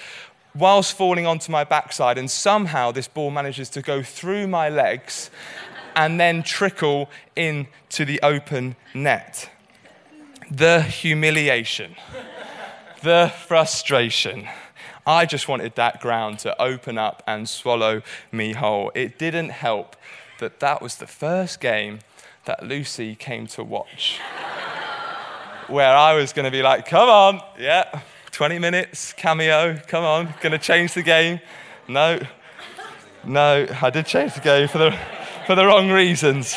whilst 0.54 0.98
falling 0.98 1.26
onto 1.26 1.52
my 1.52 1.64
backside, 1.64 2.18
and 2.18 2.30
somehow 2.30 2.92
this 2.92 3.08
ball 3.08 3.30
manages 3.30 3.70
to 3.70 3.82
go 3.82 4.02
through 4.02 4.48
my 4.48 4.70
legs 4.70 5.30
and 5.96 6.20
then 6.20 6.44
trickle 6.44 7.10
into 7.36 8.06
the 8.06 8.20
open 8.22 8.76
net. 8.94 9.50
The 10.50 10.82
humiliation, 10.82 11.96
the 13.04 13.32
frustration. 13.48 14.48
I 15.06 15.26
just 15.26 15.48
wanted 15.48 15.76
that 15.76 16.02
ground 16.02 16.40
to 16.40 16.60
open 16.62 16.98
up 16.98 17.24
and 17.28 17.48
swallow 17.48 18.02
me 18.32 18.54
whole. 18.54 18.92
It 18.94 19.18
didn't 19.18 19.50
help 19.50 19.96
that 20.40 20.60
that 20.60 20.82
was 20.82 20.98
the 20.98 21.08
first 21.08 21.60
game 21.60 22.00
that 22.46 22.66
Lucy 22.66 23.16
came 23.16 23.48
to 23.48 23.64
watch. 23.64 24.20
Where 25.68 25.96
I 25.96 26.14
was 26.14 26.32
going 26.32 26.46
to 26.46 26.52
be 26.52 26.62
like, 26.62 26.86
come 26.86 27.10
on, 27.10 27.42
yeah, 27.60 28.02
20 28.32 28.60
minutes, 28.60 29.14
cameo, 29.14 29.78
come 29.88 30.04
on, 30.04 30.34
going 30.42 30.54
to 30.54 30.58
change 30.58 30.94
the 30.94 31.04
game. 31.04 31.42
No, 31.88 32.20
no, 33.26 33.68
I 33.82 33.90
did 33.90 34.06
change 34.06 34.34
the 34.36 34.42
game 34.42 34.68
for 34.68 34.78
the, 34.78 34.98
for 35.46 35.56
the 35.56 35.66
wrong 35.66 35.90
reasons. 35.92 36.56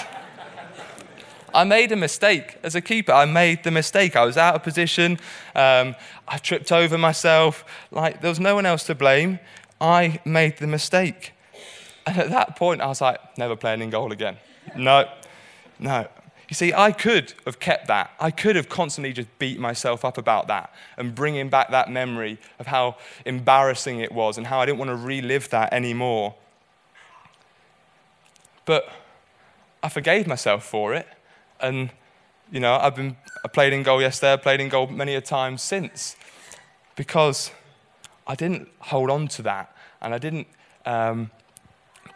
I 1.53 1.65
made 1.65 1.91
a 1.91 1.97
mistake 1.97 2.59
as 2.63 2.75
a 2.77 2.81
keeper. 2.81 3.13
I 3.13 3.25
made 3.25 3.65
the 3.65 3.73
mistake. 3.73 4.15
I 4.15 4.25
was 4.25 4.37
out 4.37 4.55
of 4.55 4.63
position. 4.63 5.19
Um, 5.55 5.97
I 6.29 6.39
tripped 6.39 6.71
over 6.71 6.97
myself. 6.97 7.65
Like, 7.91 8.21
there 8.21 8.31
was 8.31 8.39
no 8.39 8.55
one 8.55 8.67
else 8.67 8.85
to 8.85 8.95
blame. 8.95 9.41
I 9.81 10.21
made 10.25 10.59
the 10.59 10.69
mistake. 10.69 11.33
And 12.07 12.19
at 12.19 12.31
that 12.31 12.57
point, 12.57 12.81
I 12.81 12.87
was 12.87 13.01
like, 13.01 13.21
never 13.39 13.57
playing 13.57 13.83
in 13.83 13.91
goal 13.91 14.13
again. 14.13 14.37
No, 14.77 15.09
no. 15.79 16.07
You 16.49 16.55
see, 16.55 16.73
I 16.73 16.91
could 16.91 17.33
have 17.47 17.61
kept 17.61 17.87
that. 17.87 18.11
I 18.19 18.33
could 18.33 18.57
have 18.57 18.69
constantly 18.69 19.13
just 19.13 19.29
beat 19.39 19.61
myself 19.61 20.05
up 20.05 20.19
about 20.19 20.49
that 20.49 20.73
and 20.97 21.15
bringing 21.15 21.49
back 21.49 21.71
that 21.71 21.89
memory 21.91 22.39
of 22.59 22.67
how 22.67 22.97
embarrassing 23.25 24.01
it 24.01 24.11
was 24.11 24.37
and 24.37 24.49
how 24.49 24.59
I 24.59 24.67
didn't 24.67 24.79
want 24.79 24.91
to 24.91 24.97
relive 24.97 25.49
that 25.51 25.73
anymore. 25.73 26.35
But 28.65 28.89
I 29.81 29.89
forgave 29.89 30.27
myself 30.27 30.65
for 30.65 30.93
it. 30.93 31.07
And, 31.61 31.91
you 32.51 32.59
know, 32.59 32.75
I've 32.75 32.97
been, 32.97 33.17
I 33.45 33.49
played 33.49 33.73
in 33.73 33.85
goal 33.85 34.01
yesterday, 34.01 34.33
I 34.33 34.37
played 34.37 34.61
in 34.61 34.69
goal 34.69 34.89
many 34.89 35.15
a 35.15 35.21
time 35.21 35.57
since 35.57 36.17
because 36.97 37.53
I 38.27 38.35
didn't 38.35 38.69
hold 38.81 39.09
on 39.09 39.29
to 39.29 39.43
that 39.43 39.75
and 40.01 40.13
I 40.13 40.19
didn't 40.19 40.49
um, 40.85 41.31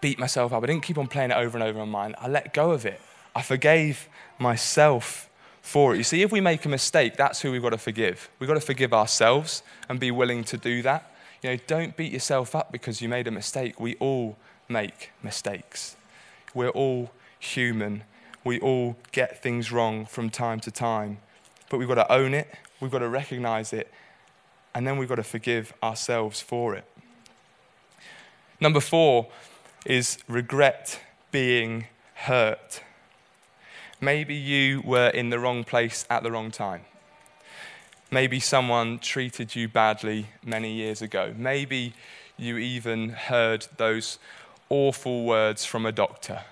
beat 0.05 0.19
myself 0.19 0.53
up. 0.53 0.63
I 0.63 0.67
didn't 0.67 0.83
keep 0.83 0.99
on 0.99 1.07
playing 1.07 1.31
it 1.31 1.37
over 1.39 1.57
and 1.57 1.67
over 1.67 1.81
in 1.81 1.89
my 1.89 2.01
mind. 2.01 2.15
I 2.19 2.29
let 2.29 2.53
go 2.53 2.73
of 2.73 2.85
it. 2.85 3.01
I 3.35 3.41
forgave 3.41 4.07
myself 4.39 5.31
for 5.63 5.95
it. 5.95 5.97
You 5.97 6.05
see, 6.05 6.21
if 6.21 6.31
we 6.31 6.43
make 6.43 6.63
a 6.67 6.69
mistake, 6.69 7.17
that's 7.17 7.41
who 7.41 7.51
we've 7.51 7.63
got 7.63 7.71
to 7.71 7.79
forgive. 7.79 8.29
We've 8.39 8.47
got 8.47 8.53
to 8.53 8.61
forgive 8.61 8.93
ourselves 8.93 9.63
and 9.89 9.99
be 9.99 10.11
willing 10.11 10.45
to 10.45 10.59
do 10.59 10.83
that. 10.83 11.11
You 11.41 11.53
know, 11.53 11.57
don't 11.67 11.97
beat 11.97 12.13
yourself 12.13 12.55
up 12.55 12.71
because 12.71 13.01
you 13.01 13.09
made 13.09 13.27
a 13.29 13.31
mistake. 13.31 13.81
We 13.81 13.95
all 13.95 14.37
make 14.69 15.11
mistakes. 15.23 15.97
We're 16.53 16.69
all 16.69 17.11
human. 17.39 18.05
We 18.45 18.61
all 18.61 18.99
get 19.11 19.43
things 19.43 19.73
wrong 19.73 20.05
from 20.05 20.29
time 20.29 20.61
to 20.61 20.71
time. 20.71 21.17
But 21.71 21.79
we've 21.79 21.89
got 21.89 21.95
to 21.95 22.13
own 22.13 22.35
it, 22.35 22.55
we've 22.79 22.91
got 22.91 22.99
to 22.99 23.09
recognize 23.09 23.73
it, 23.73 23.91
and 24.75 24.87
then 24.87 24.99
we've 24.99 25.09
got 25.09 25.15
to 25.15 25.23
forgive 25.23 25.73
ourselves 25.83 26.43
for 26.43 26.75
it. 26.75 26.85
Number 28.61 28.81
four 28.81 29.29
is 29.85 30.19
regret 30.29 31.01
being 31.31 31.87
hurt. 32.15 32.83
Maybe 34.01 34.35
you 34.35 34.83
were 34.83 35.09
in 35.09 35.31
the 35.31 35.39
wrong 35.39 35.65
place 35.65 36.07
at 36.11 36.23
the 36.23 36.31
wrong 36.31 36.51
time. 36.51 36.83
Maybe 38.11 38.39
someone 38.41 38.99
treated 38.99 39.57
you 39.57 39.69
badly 39.69 40.27
many 40.45 40.73
years 40.73 41.03
ago. 41.03 41.35
Maybe 41.37 41.95
you 42.37 42.59
even 42.59 43.11
heard 43.11 43.67
those 43.77 44.19
awful 44.69 45.25
words 45.25 45.65
from 45.65 45.87
a 45.87 45.93
doctor. 45.93 46.43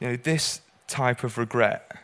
You 0.00 0.08
know, 0.08 0.16
this 0.16 0.60
type 0.86 1.24
of 1.24 1.38
regret 1.38 1.98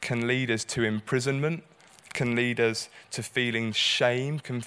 can 0.00 0.26
lead 0.26 0.50
us 0.50 0.64
to 0.64 0.84
imprisonment, 0.84 1.64
can 2.12 2.36
lead 2.36 2.60
us 2.60 2.88
to 3.10 3.22
feeling 3.22 3.72
shame, 3.72 4.38
can 4.38 4.64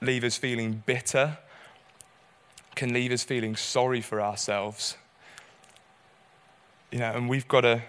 leave 0.00 0.24
us 0.24 0.36
feeling 0.36 0.82
bitter, 0.86 1.38
can 2.78 2.92
leave 2.92 3.10
us 3.10 3.24
feeling 3.24 3.56
sorry 3.56 4.00
for 4.00 4.22
ourselves. 4.22 4.96
You 6.92 7.00
know, 7.00 7.10
and 7.12 7.28
we've 7.28 7.48
got 7.48 7.62
to 7.62 7.82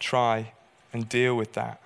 try 0.00 0.52
and 0.92 1.06
deal 1.06 1.36
with 1.36 1.52
that. 1.52 1.82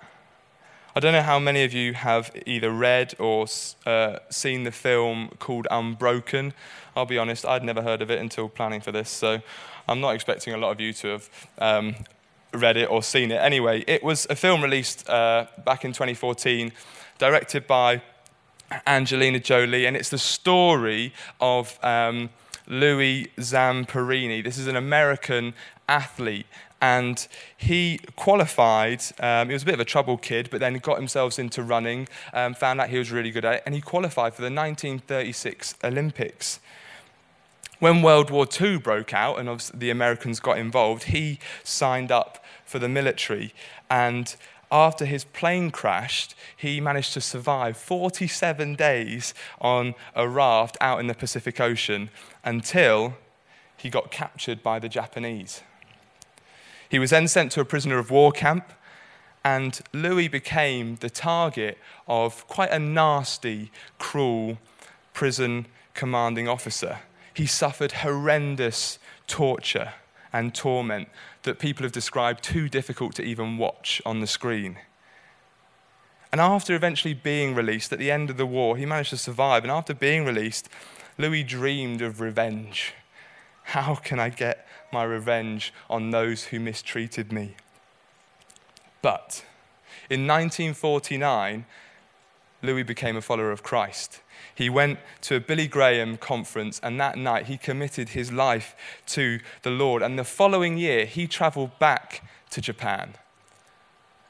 I 0.95 1.01
don't 1.01 1.11
know 1.11 1.21
how 1.21 1.39
many 1.39 1.65
of 1.65 1.73
you 1.73 1.93
have 1.93 2.31
either 2.45 2.71
read 2.71 3.15
or 3.19 3.47
uh, 3.85 4.19
seen 4.29 4.63
the 4.63 4.71
film 4.71 5.29
called 5.39 5.67
Unbroken. 5.69 6.53
I'll 6.95 7.05
be 7.05 7.17
honest, 7.17 7.45
I'd 7.45 7.65
never 7.65 7.81
heard 7.81 8.01
of 8.01 8.09
it 8.09 8.19
until 8.19 8.47
planning 8.47 8.79
for 8.79 8.93
this, 8.93 9.09
so 9.09 9.41
I'm 9.87 9.99
not 9.99 10.15
expecting 10.15 10.53
a 10.53 10.57
lot 10.57 10.71
of 10.71 10.79
you 10.79 10.93
to 10.93 11.07
have 11.09 11.29
um, 11.59 11.95
read 12.53 12.77
it 12.77 12.89
or 12.89 13.03
seen 13.03 13.29
it. 13.29 13.41
Anyway, 13.41 13.83
it 13.87 14.01
was 14.01 14.25
a 14.29 14.35
film 14.37 14.63
released 14.63 15.07
uh, 15.09 15.47
back 15.65 15.83
in 15.83 15.91
2014, 15.91 16.71
directed 17.19 17.67
by 17.67 18.01
Angelina 18.85 19.39
Jolie, 19.39 19.85
and 19.85 19.95
it's 19.95 20.09
the 20.09 20.17
story 20.17 21.13
of 21.39 21.79
um, 21.83 22.29
Louis 22.67 23.31
Zamperini. 23.37 24.43
This 24.43 24.57
is 24.57 24.67
an 24.67 24.75
American 24.75 25.53
athlete 25.87 26.45
and 26.81 27.27
he 27.57 27.99
qualified. 28.15 29.01
Um, 29.19 29.47
he 29.47 29.53
was 29.53 29.63
a 29.63 29.65
bit 29.65 29.73
of 29.73 29.79
a 29.79 29.85
troubled 29.85 30.21
kid, 30.21 30.49
but 30.51 30.59
then 30.59 30.73
he 30.73 30.79
got 30.79 30.97
himself 30.97 31.39
into 31.39 31.63
running, 31.63 32.07
um, 32.33 32.53
found 32.53 32.79
out 32.79 32.89
he 32.89 32.97
was 32.97 33.11
really 33.11 33.31
good 33.31 33.45
at 33.45 33.55
it, 33.55 33.63
and 33.65 33.73
he 33.73 33.81
qualified 33.81 34.33
for 34.33 34.41
the 34.41 34.51
1936 34.51 35.75
Olympics. 35.83 36.59
When 37.79 38.01
World 38.01 38.31
War 38.31 38.47
II 38.59 38.77
broke 38.77 39.13
out 39.13 39.39
and 39.39 39.59
the 39.73 39.89
Americans 39.91 40.39
got 40.39 40.57
involved, 40.57 41.05
he 41.05 41.39
signed 41.63 42.11
up 42.11 42.43
for 42.65 42.79
the 42.79 42.89
military. 42.89 43.53
And 43.89 44.35
after 44.71 45.05
his 45.05 45.23
plane 45.23 45.71
crashed, 45.71 46.35
he 46.55 46.81
managed 46.81 47.13
to 47.13 47.21
survive 47.21 47.77
47 47.77 48.75
days 48.75 49.33
on 49.61 49.95
a 50.15 50.27
raft 50.27 50.77
out 50.81 50.99
in 50.99 51.07
the 51.07 51.13
Pacific 51.13 51.59
Ocean 51.59 52.09
until 52.43 53.15
he 53.77 53.89
got 53.89 54.11
captured 54.11 54.61
by 54.61 54.79
the 54.79 54.89
Japanese. 54.89 55.61
He 56.89 56.99
was 56.99 57.11
then 57.11 57.27
sent 57.27 57.51
to 57.53 57.61
a 57.61 57.65
prisoner 57.65 57.97
of 57.97 58.11
war 58.11 58.31
camp, 58.31 58.73
and 59.43 59.79
Louis 59.93 60.27
became 60.27 60.95
the 60.95 61.09
target 61.09 61.77
of 62.07 62.47
quite 62.47 62.71
a 62.71 62.79
nasty, 62.79 63.71
cruel 63.97 64.57
prison 65.13 65.67
commanding 65.93 66.47
officer. 66.47 66.99
He 67.33 67.45
suffered 67.45 67.91
horrendous 67.91 68.99
torture 69.27 69.93
and 70.33 70.53
torment 70.53 71.09
that 71.47 71.59
people 71.59 71.83
have 71.83 71.91
described 71.91 72.43
too 72.43 72.69
difficult 72.69 73.15
to 73.15 73.23
even 73.23 73.57
watch 73.57 74.01
on 74.05 74.19
the 74.19 74.27
screen. 74.27 74.77
And 76.31 76.39
after 76.39 76.75
eventually 76.75 77.13
being 77.13 77.55
released 77.55 77.91
at 77.91 77.99
the 77.99 78.11
end 78.11 78.29
of 78.29 78.37
the 78.37 78.45
war, 78.45 78.77
he 78.77 78.85
managed 78.85 79.09
to 79.09 79.17
survive. 79.17 79.63
And 79.63 79.71
after 79.71 79.93
being 79.93 80.23
released, 80.23 80.69
Louis 81.17 81.43
dreamed 81.43 82.01
of 82.01 82.21
revenge. 82.21 82.93
How 83.63 83.95
can 83.95 84.19
I 84.19 84.29
get 84.29 84.67
my 84.91 85.03
revenge 85.03 85.73
on 85.89 86.11
those 86.11 86.45
who 86.45 86.59
mistreated 86.59 87.31
me. 87.31 87.55
But 89.01 89.45
in 90.09 90.27
1949, 90.27 91.65
Louis 92.61 92.83
became 92.83 93.15
a 93.15 93.21
follower 93.21 93.51
of 93.51 93.63
Christ. 93.63 94.21
He 94.57 94.71
went 94.71 94.97
to 95.21 95.35
a 95.35 95.39
Billy 95.39 95.67
Graham 95.67 96.17
conference, 96.17 96.79
and 96.81 96.99
that 96.99 97.15
night 97.15 97.45
he 97.45 97.59
committed 97.59 98.09
his 98.09 98.31
life 98.31 98.75
to 99.05 99.39
the 99.61 99.69
Lord. 99.69 100.01
And 100.01 100.17
the 100.17 100.23
following 100.23 100.79
year, 100.79 101.05
he 101.05 101.27
traveled 101.27 101.77
back 101.77 102.23
to 102.49 102.59
Japan. 102.59 103.13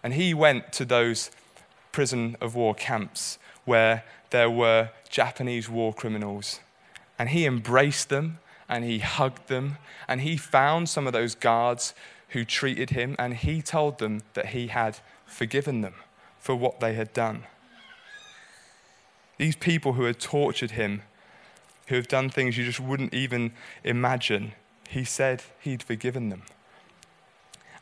And 0.04 0.16
he 0.16 0.34
went 0.34 0.74
to 0.74 0.84
those 0.84 1.32
prison 1.94 2.36
of 2.42 2.56
war 2.56 2.76
camps 2.76 3.40
where 3.64 4.04
there 4.32 4.50
were 4.50 4.90
Japanese 5.10 5.70
war 5.70 5.94
criminals. 5.94 6.60
And 7.18 7.30
he 7.30 7.46
embraced 7.46 8.10
them 8.10 8.40
and 8.68 8.84
he 8.84 9.00
hugged 9.00 9.48
them 9.48 9.78
and 10.10 10.20
he 10.20 10.36
found 10.36 10.90
some 10.90 11.08
of 11.08 11.14
those 11.14 11.36
guards 11.36 11.94
who 12.30 12.44
treated 12.44 12.90
him 12.90 13.16
and 13.18 13.34
he 13.34 13.62
told 13.62 14.00
them 14.00 14.24
that 14.34 14.48
he 14.48 14.68
had 14.68 15.00
forgiven 15.26 15.80
them 15.80 15.96
for 16.38 16.54
what 16.54 16.82
they 16.82 16.96
had 16.96 17.14
done. 17.14 17.46
These 19.38 19.56
people 19.56 19.94
who 19.94 20.04
had 20.04 20.20
tortured 20.20 20.72
him, 20.72 21.04
who 21.88 21.96
have 21.96 22.08
done 22.08 22.30
things 22.30 22.58
you 22.58 22.66
just 22.66 22.80
wouldn't 22.80 23.14
even 23.14 23.54
imagine, 23.84 24.54
he 24.90 25.04
said 25.04 25.44
he'd 25.60 25.84
forgiven 25.84 26.30
them. 26.30 26.44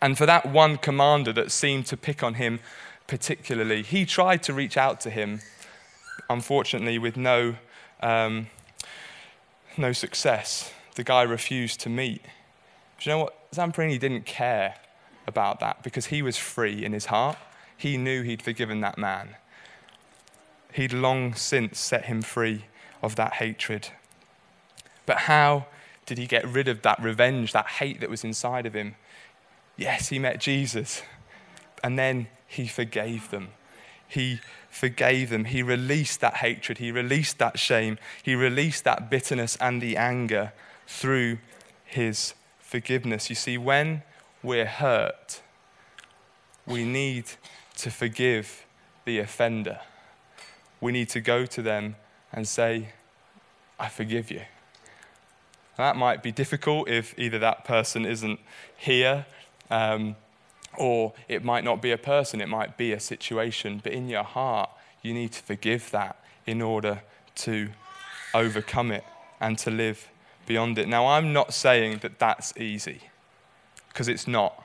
And 0.01 0.17
for 0.17 0.25
that 0.25 0.45
one 0.45 0.77
commander 0.77 1.33
that 1.33 1.51
seemed 1.51 1.85
to 1.87 1.97
pick 1.97 2.21
on 2.21 2.35
him 2.35 2.59
particularly, 3.07 3.81
he 3.81 4.05
tried 4.05 4.43
to 4.43 4.53
reach 4.53 4.77
out 4.77 4.99
to 5.01 5.09
him, 5.09 5.41
unfortunately, 6.29 6.97
with 6.97 7.15
no, 7.15 7.55
um, 8.01 8.47
no 9.77 9.93
success 9.93 10.71
the 10.95 11.03
guy 11.03 11.21
refused 11.21 11.79
to 11.81 11.89
meet. 11.89 12.21
But 12.95 13.05
you 13.05 13.11
know 13.11 13.19
what? 13.19 13.51
Zamperini 13.51 13.99
didn't 13.99 14.25
care 14.25 14.75
about 15.27 15.59
that 15.59 15.83
because 15.83 16.07
he 16.07 16.21
was 16.21 16.37
free 16.37 16.83
in 16.83 16.93
his 16.93 17.07
heart. 17.07 17.37
He 17.77 17.97
knew 17.97 18.21
he'd 18.23 18.41
forgiven 18.41 18.81
that 18.81 18.97
man. 18.97 19.35
He'd 20.75 20.91
long 20.91 21.33
since 21.35 21.79
set 21.79 22.03
him 22.03 22.21
free 22.21 22.65
of 23.01 23.15
that 23.15 23.35
hatred. 23.35 23.87
But 25.05 25.19
how 25.19 25.67
did 26.05 26.17
he 26.17 26.27
get 26.27 26.45
rid 26.45 26.67
of 26.67 26.81
that 26.81 27.01
revenge, 27.01 27.53
that 27.53 27.67
hate 27.67 28.01
that 28.01 28.09
was 28.09 28.25
inside 28.25 28.65
of 28.65 28.73
him? 28.73 28.95
Yes, 29.77 30.09
he 30.09 30.19
met 30.19 30.41
Jesus. 30.41 31.01
And 31.81 31.97
then 31.97 32.27
he 32.45 32.67
forgave 32.67 33.29
them. 33.29 33.51
He 34.05 34.41
forgave 34.69 35.29
them. 35.29 35.45
He 35.45 35.63
released 35.63 36.19
that 36.19 36.35
hatred. 36.35 36.79
He 36.79 36.91
released 36.91 37.37
that 37.37 37.57
shame. 37.57 37.97
He 38.21 38.35
released 38.35 38.83
that 38.83 39.09
bitterness 39.09 39.55
and 39.61 39.81
the 39.81 39.95
anger 39.95 40.51
through 40.87 41.37
his 41.85 42.33
forgiveness. 42.59 43.29
You 43.29 43.37
see, 43.37 43.57
when 43.57 44.03
we're 44.43 44.65
hurt, 44.65 45.41
we 46.65 46.83
need 46.83 47.27
to 47.77 47.89
forgive 47.89 48.65
the 49.05 49.19
offender. 49.19 49.79
We 50.85 50.91
need 50.91 51.09
to 51.09 51.19
go 51.19 51.47
to 51.47 51.63
them 51.63 51.95
and 52.31 52.47
say, 52.47 52.89
I 53.79 53.89
forgive 53.89 54.29
you. 54.29 54.41
That 55.77 55.95
might 55.95 56.21
be 56.21 56.31
difficult 56.31 56.87
if 56.87 57.17
either 57.17 57.39
that 57.39 57.65
person 57.65 58.05
isn't 58.05 58.39
here 58.77 59.25
um, 59.71 60.15
or 60.77 61.13
it 61.27 61.43
might 61.43 61.63
not 61.63 61.81
be 61.81 61.89
a 61.89 61.97
person, 61.97 62.39
it 62.39 62.49
might 62.49 62.77
be 62.77 62.93
a 62.93 62.99
situation. 62.99 63.81
But 63.83 63.93
in 63.93 64.09
your 64.09 64.21
heart, 64.21 64.69
you 65.01 65.11
need 65.15 65.31
to 65.31 65.41
forgive 65.41 65.89
that 65.89 66.17
in 66.45 66.61
order 66.61 67.01
to 67.37 67.69
overcome 68.35 68.91
it 68.91 69.03
and 69.39 69.57
to 69.57 69.71
live 69.71 70.07
beyond 70.45 70.77
it. 70.77 70.87
Now, 70.87 71.07
I'm 71.07 71.33
not 71.33 71.51
saying 71.51 71.97
that 72.03 72.19
that's 72.19 72.55
easy, 72.57 73.01
because 73.87 74.07
it's 74.07 74.27
not. 74.27 74.63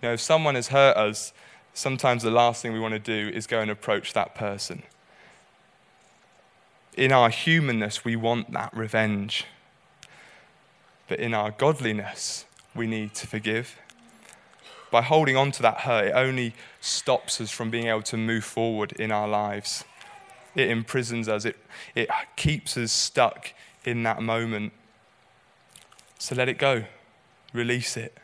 You 0.00 0.08
know, 0.08 0.12
if 0.14 0.20
someone 0.20 0.54
has 0.54 0.68
hurt 0.68 0.96
us, 0.96 1.32
sometimes 1.74 2.22
the 2.22 2.30
last 2.30 2.62
thing 2.62 2.72
we 2.72 2.78
want 2.78 2.94
to 2.94 3.00
do 3.00 3.36
is 3.36 3.48
go 3.48 3.58
and 3.58 3.72
approach 3.72 4.12
that 4.12 4.36
person. 4.36 4.84
In 6.96 7.10
our 7.10 7.30
humanness, 7.30 8.04
we 8.04 8.16
want 8.16 8.52
that 8.52 8.76
revenge. 8.76 9.46
But 11.08 11.20
in 11.20 11.34
our 11.34 11.50
godliness, 11.50 12.44
we 12.74 12.86
need 12.86 13.14
to 13.14 13.26
forgive. 13.26 13.76
By 14.90 15.00
holding 15.00 15.36
on 15.36 15.52
to 15.52 15.62
that 15.62 15.80
hurt, 15.80 16.08
it 16.08 16.12
only 16.12 16.54
stops 16.80 17.40
us 17.40 17.50
from 17.50 17.70
being 17.70 17.86
able 17.86 18.02
to 18.02 18.16
move 18.18 18.44
forward 18.44 18.92
in 18.92 19.10
our 19.10 19.26
lives. 19.26 19.84
It 20.54 20.68
imprisons 20.68 21.28
us, 21.28 21.46
it, 21.46 21.56
it 21.94 22.10
keeps 22.36 22.76
us 22.76 22.92
stuck 22.92 23.54
in 23.84 24.02
that 24.02 24.20
moment. 24.20 24.74
So 26.18 26.34
let 26.34 26.50
it 26.50 26.58
go, 26.58 26.84
release 27.54 27.96
it. 27.96 28.16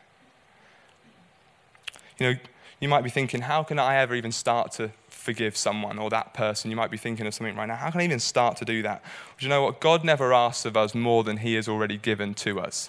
You 2.19 2.27
know, 2.27 2.39
you 2.81 2.89
might 2.89 3.03
be 3.03 3.11
thinking, 3.11 3.43
how 3.43 3.63
can 3.63 3.79
I 3.79 3.97
ever 3.97 4.15
even 4.15 4.31
start 4.31 4.73
to 4.73 4.93
forgive 5.29 5.59
someone 5.59 5.99
or 5.99 6.09
that 6.09 6.33
person? 6.33 6.71
You 6.71 6.77
might 6.79 6.91
be 6.91 6.97
thinking 6.97 7.27
of 7.27 7.35
something 7.35 7.55
right 7.55 7.69
now. 7.69 7.77
How 7.77 7.91
can 7.91 8.01
I 8.01 8.05
even 8.05 8.19
start 8.19 8.57
to 8.57 8.65
do 8.65 8.81
that? 8.81 9.03
But 9.35 9.43
you 9.43 9.51
know 9.51 9.63
what? 9.63 9.79
God 9.79 10.03
never 10.03 10.33
asks 10.33 10.65
of 10.65 10.75
us 10.75 10.95
more 10.95 11.23
than 11.23 11.37
He 11.37 11.53
has 11.57 11.69
already 11.69 11.99
given 11.99 12.33
to 12.47 12.59
us. 12.59 12.89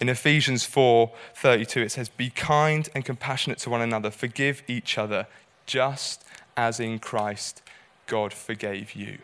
In 0.00 0.10
Ephesians 0.10 0.66
4:32 0.66 1.76
it 1.78 1.92
says 1.92 2.10
be 2.10 2.28
kind 2.28 2.90
and 2.94 3.06
compassionate 3.06 3.58
to 3.60 3.70
one 3.70 3.80
another 3.80 4.10
forgive 4.10 4.62
each 4.68 4.98
other 4.98 5.26
just 5.64 6.24
as 6.58 6.78
in 6.78 6.98
Christ 6.98 7.62
God 8.06 8.34
forgave 8.34 8.92
you. 8.94 9.18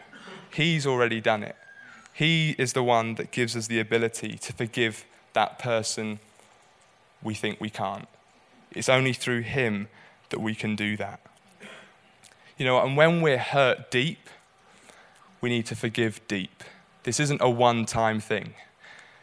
He's 0.54 0.86
already 0.86 1.20
done 1.20 1.42
it. 1.42 1.56
He 2.14 2.54
is 2.58 2.72
the 2.72 2.82
one 2.82 3.16
that 3.16 3.30
gives 3.30 3.54
us 3.56 3.66
the 3.66 3.78
ability 3.78 4.38
to 4.38 4.52
forgive 4.54 5.04
that 5.34 5.58
person 5.58 6.18
we 7.22 7.34
think 7.34 7.60
we 7.60 7.68
can't. 7.68 8.08
It's 8.70 8.88
only 8.88 9.12
through 9.12 9.42
Him 9.42 9.88
that 10.30 10.40
we 10.40 10.54
can 10.54 10.76
do 10.76 10.96
that. 10.96 11.20
You 12.58 12.64
know, 12.64 12.80
and 12.80 12.96
when 12.96 13.22
we're 13.22 13.38
hurt 13.38 13.90
deep, 13.92 14.28
we 15.40 15.48
need 15.48 15.66
to 15.66 15.76
forgive 15.76 16.20
deep. 16.26 16.64
This 17.04 17.20
isn't 17.20 17.40
a 17.40 17.48
one 17.48 17.86
time 17.86 18.18
thing. 18.18 18.54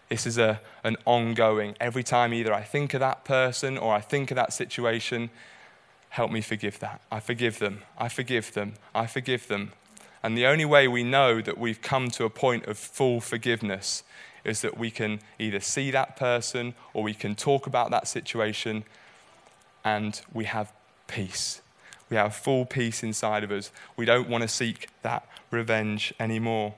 This 0.08 0.26
is 0.26 0.38
a, 0.38 0.62
an 0.86 0.96
ongoing, 1.06 1.76
every 1.82 2.04
time 2.04 2.34
either 2.34 2.54
I 2.54 2.62
think 2.62 2.94
of 2.94 3.02
that 3.02 3.26
person 3.26 3.78
or 3.78 3.94
I 3.94 4.00
think 4.00 4.32
of 4.32 4.36
that 4.36 4.54
situation, 4.54 5.30
help 6.10 6.32
me 6.32 6.40
forgive 6.40 6.80
that. 6.80 7.02
I 7.12 7.20
forgive 7.20 7.60
them. 7.60 7.82
I 7.98 8.08
forgive 8.08 8.54
them. 8.54 8.76
I 8.94 9.06
forgive 9.06 9.50
them. 9.50 9.74
And 10.24 10.38
the 10.38 10.46
only 10.46 10.66
way 10.66 10.88
we 10.88 11.04
know 11.04 11.42
that 11.42 11.58
we've 11.58 11.82
come 11.82 12.10
to 12.12 12.24
a 12.24 12.30
point 12.30 12.66
of 12.68 12.78
full 12.78 13.20
forgiveness 13.20 14.04
is 14.46 14.62
that 14.62 14.78
we 14.78 14.92
can 14.92 15.20
either 15.40 15.60
see 15.60 15.92
that 15.92 16.16
person 16.16 16.74
or 16.94 17.04
we 17.04 17.14
can 17.14 17.36
talk 17.36 17.68
about 17.68 17.92
that 17.92 18.08
situation 18.08 18.86
and 19.84 20.22
we 20.34 20.46
have 20.46 20.72
peace. 21.08 21.62
We 22.10 22.18
have 22.18 22.36
full 22.36 22.66
peace 22.66 23.04
inside 23.04 23.44
of 23.44 23.52
us. 23.52 23.72
We 23.98 24.06
don't 24.06 24.30
want 24.30 24.44
to 24.44 24.48
seek 24.48 24.90
that 25.02 25.28
revenge 25.50 26.14
anymore. 26.20 26.76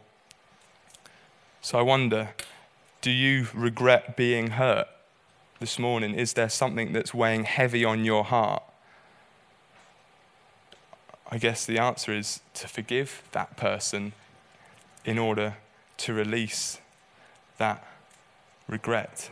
So 1.61 1.78
I 1.78 1.82
wonder 1.82 2.30
do 3.01 3.11
you 3.11 3.47
regret 3.53 4.17
being 4.17 4.51
hurt 4.51 4.88
this 5.59 5.78
morning? 5.78 6.15
Is 6.15 6.34
there 6.34 6.49
something 6.49 6.93
that's 6.93 7.13
weighing 7.13 7.43
heavy 7.43 7.86
on 7.86 8.03
your 8.03 8.23
heart? 8.23 8.63
I 11.30 11.38
guess 11.38 11.65
the 11.65 11.78
answer 11.78 12.13
is 12.13 12.41
to 12.55 12.67
forgive 12.67 13.23
that 13.34 13.57
person 13.57 14.13
in 15.05 15.17
order 15.17 15.57
to 15.97 16.13
release 16.13 16.80
that 17.57 17.86
regret. 18.67 19.30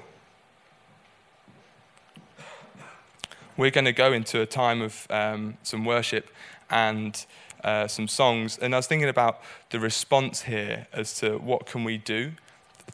We're 3.58 3.72
going 3.72 3.86
to 3.86 3.94
go 3.94 4.14
into 4.14 4.42
a 4.42 4.46
time 4.46 4.82
of 4.82 5.08
um, 5.10 5.58
some 5.64 5.86
worship 5.86 6.30
and 6.70 7.26
uh, 7.64 7.88
some 7.88 8.08
songs. 8.08 8.58
And 8.58 8.74
I 8.74 8.78
was 8.78 8.88
thinking 8.88 9.10
about 9.10 9.42
the 9.70 9.80
response 9.80 10.44
here 10.44 10.88
as 10.94 11.14
to 11.20 11.38
what 11.38 11.66
can 11.66 11.84
we 11.84 11.98
do 11.98 12.34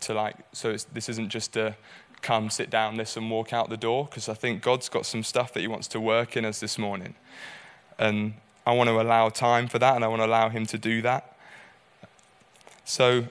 to 0.02 0.14
like, 0.14 0.36
so 0.54 0.76
this 0.94 1.10
isn't 1.10 1.30
just 1.30 1.58
a 1.58 1.76
come, 2.22 2.50
sit 2.50 2.70
down, 2.70 2.96
listen, 2.96 3.30
walk 3.30 3.52
out 3.52 3.70
the 3.70 3.78
door, 3.78 4.06
because 4.06 4.30
I 4.30 4.34
think 4.34 4.62
God's 4.62 4.90
got 4.90 5.06
some 5.06 5.24
stuff 5.24 5.54
that 5.54 5.62
He 5.62 5.68
wants 5.68 5.88
to 5.90 6.00
work 6.00 6.38
in 6.38 6.46
us 6.46 6.60
this 6.60 6.78
morning. 6.78 7.16
And 7.98 8.36
I 8.66 8.74
want 8.74 8.90
to 8.90 9.02
allow 9.02 9.30
time 9.30 9.68
for 9.68 9.80
that 9.80 9.96
and 9.96 10.06
I 10.06 10.08
want 10.08 10.22
to 10.22 10.26
allow 10.26 10.50
Him 10.50 10.66
to 10.68 10.78
do 10.78 11.02
that. 11.02 11.36
So, 12.86 13.26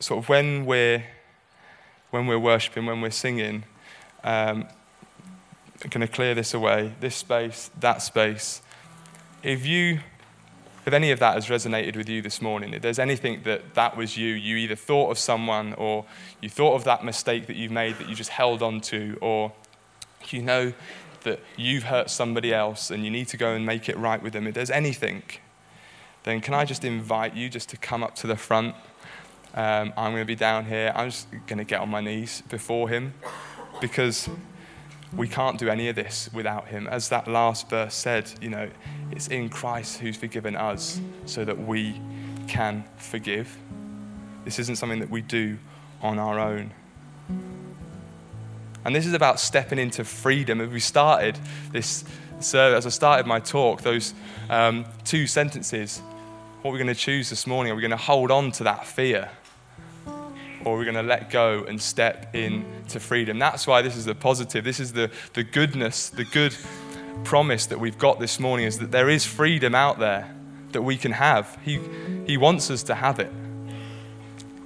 sort 0.00 0.24
of 0.24 0.28
when 0.28 0.66
we're, 0.66 1.04
when 2.10 2.26
we're 2.26 2.38
worshiping, 2.38 2.86
when 2.86 3.00
we're 3.00 3.10
singing, 3.10 3.64
um, 4.22 4.66
going 5.90 6.06
to 6.06 6.12
clear 6.12 6.34
this 6.34 6.54
away, 6.54 6.94
this 7.00 7.16
space, 7.16 7.70
that 7.80 8.02
space. 8.02 8.62
If 9.42 9.66
you, 9.66 10.00
if 10.86 10.92
any 10.92 11.10
of 11.10 11.18
that 11.18 11.34
has 11.34 11.46
resonated 11.46 11.96
with 11.96 12.08
you 12.08 12.22
this 12.22 12.40
morning, 12.40 12.74
if 12.74 12.82
there's 12.82 12.98
anything 12.98 13.42
that 13.44 13.74
that 13.74 13.96
was 13.96 14.16
you, 14.16 14.28
you 14.28 14.56
either 14.56 14.76
thought 14.76 15.10
of 15.10 15.18
someone 15.18 15.74
or 15.74 16.04
you 16.40 16.48
thought 16.48 16.74
of 16.74 16.84
that 16.84 17.04
mistake 17.04 17.46
that 17.46 17.56
you've 17.56 17.72
made 17.72 17.98
that 17.98 18.08
you 18.08 18.14
just 18.14 18.30
held 18.30 18.62
on 18.62 18.80
to, 18.82 19.18
or 19.20 19.52
you 20.30 20.42
know 20.42 20.72
that 21.24 21.40
you've 21.56 21.84
hurt 21.84 22.10
somebody 22.10 22.54
else 22.54 22.90
and 22.90 23.04
you 23.04 23.10
need 23.10 23.28
to 23.28 23.36
go 23.36 23.52
and 23.54 23.66
make 23.66 23.88
it 23.88 23.96
right 23.98 24.22
with 24.22 24.32
them, 24.32 24.46
if 24.46 24.54
there's 24.54 24.70
anything, 24.70 25.22
then 26.22 26.40
can 26.40 26.54
I 26.54 26.64
just 26.64 26.84
invite 26.84 27.34
you 27.34 27.48
just 27.48 27.68
to 27.70 27.76
come 27.76 28.02
up 28.02 28.14
to 28.16 28.26
the 28.26 28.36
front? 28.36 28.74
Um, 29.54 29.92
I'm 29.96 30.12
going 30.12 30.22
to 30.22 30.26
be 30.26 30.34
down 30.34 30.64
here. 30.64 30.92
I'm 30.94 31.10
just 31.10 31.30
going 31.46 31.58
to 31.58 31.64
get 31.64 31.80
on 31.80 31.88
my 31.88 32.00
knees 32.00 32.42
before 32.48 32.88
him 32.88 33.14
because 33.80 34.28
we 35.16 35.28
can't 35.28 35.58
do 35.58 35.68
any 35.68 35.88
of 35.88 35.96
this 35.96 36.28
without 36.32 36.68
him. 36.68 36.86
As 36.88 37.08
that 37.10 37.28
last 37.28 37.68
verse 37.68 37.94
said, 37.94 38.30
you 38.40 38.50
know, 38.50 38.68
it's 39.10 39.28
in 39.28 39.48
Christ 39.48 39.98
who's 39.98 40.16
forgiven 40.16 40.56
us 40.56 41.00
so 41.26 41.44
that 41.44 41.58
we 41.58 42.00
can 42.48 42.84
forgive. 42.96 43.56
This 44.44 44.58
isn't 44.58 44.76
something 44.76 45.00
that 45.00 45.10
we 45.10 45.22
do 45.22 45.58
on 46.02 46.18
our 46.18 46.38
own. 46.38 46.72
And 48.84 48.94
this 48.94 49.06
is 49.06 49.14
about 49.14 49.40
stepping 49.40 49.78
into 49.78 50.04
freedom. 50.04 50.60
As 50.60 50.68
we 50.68 50.80
started 50.80 51.38
this 51.72 52.04
service, 52.40 52.78
as 52.78 52.86
I 52.86 52.90
started 52.90 53.26
my 53.26 53.40
talk, 53.40 53.80
those 53.82 54.12
um, 54.50 54.84
two 55.04 55.26
sentences, 55.26 56.00
what 56.60 56.70
are 56.70 56.72
we're 56.72 56.78
going 56.78 56.88
to 56.88 56.94
choose 56.94 57.30
this 57.30 57.46
morning, 57.46 57.72
are 57.72 57.76
we 57.76 57.80
going 57.80 57.92
to 57.92 57.96
hold 57.96 58.30
on 58.30 58.52
to 58.52 58.64
that 58.64 58.86
fear? 58.86 59.30
Or 60.64 60.76
we're 60.76 60.84
going 60.84 60.94
to 60.96 61.02
let 61.02 61.30
go 61.30 61.64
and 61.64 61.80
step 61.80 62.34
into 62.34 62.98
freedom. 62.98 63.38
That's 63.38 63.66
why 63.66 63.82
this 63.82 63.96
is 63.96 64.04
the 64.04 64.14
positive. 64.14 64.64
This 64.64 64.80
is 64.80 64.92
the, 64.92 65.10
the 65.34 65.44
goodness, 65.44 66.08
the 66.08 66.24
good 66.24 66.56
promise 67.22 67.66
that 67.66 67.78
we've 67.78 67.98
got 67.98 68.18
this 68.18 68.40
morning 68.40 68.66
is 68.66 68.78
that 68.78 68.90
there 68.90 69.08
is 69.08 69.24
freedom 69.24 69.74
out 69.74 69.98
there 69.98 70.34
that 70.72 70.82
we 70.82 70.96
can 70.96 71.12
have. 71.12 71.58
He, 71.64 71.80
he 72.26 72.36
wants 72.36 72.70
us 72.70 72.82
to 72.84 72.94
have 72.94 73.20
it. 73.20 73.32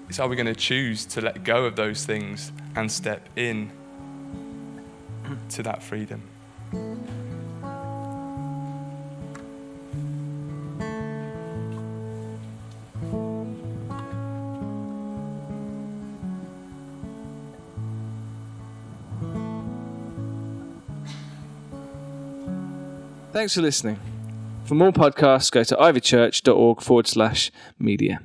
It's 0.09 0.19
are 0.19 0.29
we 0.29 0.37
going 0.37 0.47
to 0.47 0.55
choose 0.55 1.05
to 1.07 1.21
let 1.21 1.45
go 1.45 1.67
of 1.67 1.77
those 1.77 2.07
things 2.07 2.51
and 2.75 2.91
step 2.91 3.29
in 3.37 3.71
to 5.51 5.63
that 5.63 5.83
freedom? 5.83 6.23
Thanks 23.39 23.55
for 23.55 23.63
listening. 23.63 24.01
For 24.65 24.75
more 24.75 24.91
podcasts, 24.91 25.53
go 25.53 25.63
to 25.63 25.77
ivychurch.org 25.77 26.83
forward 26.83 27.07
slash 27.07 27.53
media. 27.79 28.21